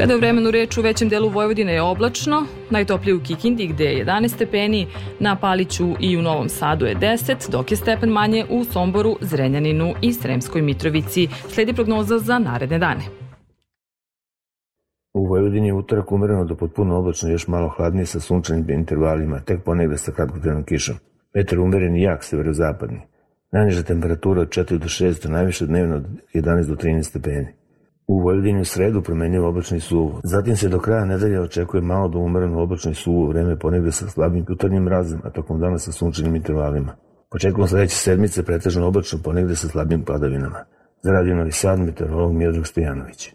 Kada 0.00 0.12
je 0.12 0.18
vremenu 0.18 0.50
reč 0.50 0.78
u 0.78 0.82
većem 0.82 1.08
delu 1.08 1.28
Vojvodine 1.28 1.72
je 1.72 1.82
oblačno, 1.82 2.46
najtoplije 2.70 3.14
u 3.14 3.20
Kikindi 3.20 3.66
gde 3.66 3.84
je 3.84 4.04
11 4.04 4.28
stepeni, 4.28 4.86
na 5.18 5.36
Paliću 5.36 5.94
i 6.00 6.16
u 6.16 6.22
Novom 6.22 6.48
Sadu 6.48 6.86
je 6.86 6.96
10, 6.96 7.50
dok 7.50 7.70
je 7.70 7.76
stepen 7.76 8.10
manje 8.10 8.46
u 8.50 8.64
Somboru, 8.64 9.16
Zrenjaninu 9.20 9.94
i 10.02 10.12
Sremskoj 10.12 10.62
Mitrovici. 10.62 11.28
Sledi 11.48 11.72
prognoza 11.72 12.18
za 12.18 12.38
naredne 12.38 12.78
dane. 12.78 13.00
U 15.14 15.26
Vojvodini 15.26 15.66
je 15.66 15.74
utorak 15.74 16.12
umereno 16.12 16.44
do 16.44 16.54
potpuno 16.54 16.98
oblačno, 16.98 17.30
još 17.30 17.48
malo 17.48 17.68
hladnije 17.68 18.06
sa 18.06 18.20
sunčanim 18.20 18.70
intervalima, 18.70 19.40
tek 19.40 19.62
ponegde 19.64 19.98
sa 19.98 20.12
kratkotrajnom 20.12 20.64
kišom. 20.64 20.96
Vetar 21.34 21.58
umeren 21.58 21.96
i 21.96 22.02
jak 22.02 22.24
severozapadni. 22.24 23.00
Najniža 23.52 23.82
temperatura 23.82 24.40
od 24.40 24.48
4 24.48 24.78
do 24.78 24.88
6, 24.88 25.22
do 25.22 25.32
najviše 25.32 25.66
dnevno 25.66 25.96
od 25.96 26.06
11 26.34 26.68
do 26.68 26.74
13 26.74 27.02
stepeni. 27.02 27.59
U 28.10 28.18
Vojvodini 28.18 28.60
u 28.60 28.64
sredu 28.64 29.02
promenio 29.02 29.48
oblačno 29.48 29.76
i 29.76 29.80
suvo. 29.80 30.20
Zatim 30.24 30.56
se 30.56 30.68
do 30.68 30.78
kraja 30.78 31.04
nedelja 31.04 31.42
očekuje 31.42 31.82
malo 31.82 32.08
do 32.08 32.18
umereno 32.18 32.62
oblačno 32.62 32.90
i 32.90 32.94
suvo 32.94 33.28
vreme 33.28 33.58
ponegde 33.58 33.92
sa 33.92 34.08
slabim 34.08 34.44
jutarnjim 34.48 34.88
razem, 34.88 35.20
a 35.24 35.30
tokom 35.30 35.60
dana 35.60 35.78
sa 35.78 35.92
sunčanim 35.92 36.36
intervalima. 36.36 36.92
Početkom 37.30 37.68
sledeće 37.68 37.96
sedmice 37.96 38.42
pretežno 38.42 38.86
oblačno 38.86 39.18
ponegde 39.24 39.56
sa 39.56 39.68
slabim 39.68 40.02
padavinama. 40.04 40.64
Za 41.02 41.12
Radio 41.12 41.34
Novi 41.34 41.52
Sad, 41.52 41.80
meteorolog 41.80 42.32
Miodrag 42.32 42.66
Stojanović. 42.66 43.34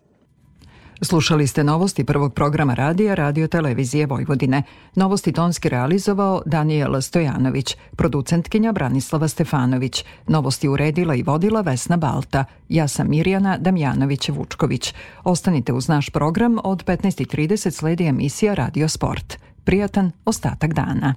Slušali 1.02 1.48
ste 1.48 1.64
novosti 1.64 2.04
prvog 2.04 2.34
programa 2.34 2.74
radija 2.74 3.16
Radio 3.16 3.48
Televizije 3.48 4.06
Vojvodine. 4.06 4.64
Novosti 4.96 5.32
tonski 5.32 5.70
realizovao 5.70 6.42
Daniel 6.46 7.02
Stojanović, 7.02 7.78
producentkinja 7.96 8.72
Branislava 8.72 9.28
Stefanović. 9.28 10.06
Novosti 10.28 10.68
uredila 10.68 11.16
i 11.16 11.24
vodila 11.24 11.62
Vesna 11.62 11.98
Balta. 11.98 12.46
Ja 12.70 12.88
sam 12.88 13.10
Mirjana 13.10 13.58
Damjanović-Vučković. 13.60 14.94
Ostanite 15.24 15.74
uz 15.74 15.88
naš 15.88 16.10
program 16.10 16.58
od 16.64 16.86
15.30 16.86 17.72
sledi 17.72 18.06
emisija 18.06 18.54
Radio 18.54 18.88
Sport. 18.88 19.38
Prijatan 19.64 20.12
ostatak 20.26 20.74
dana. 20.74 21.16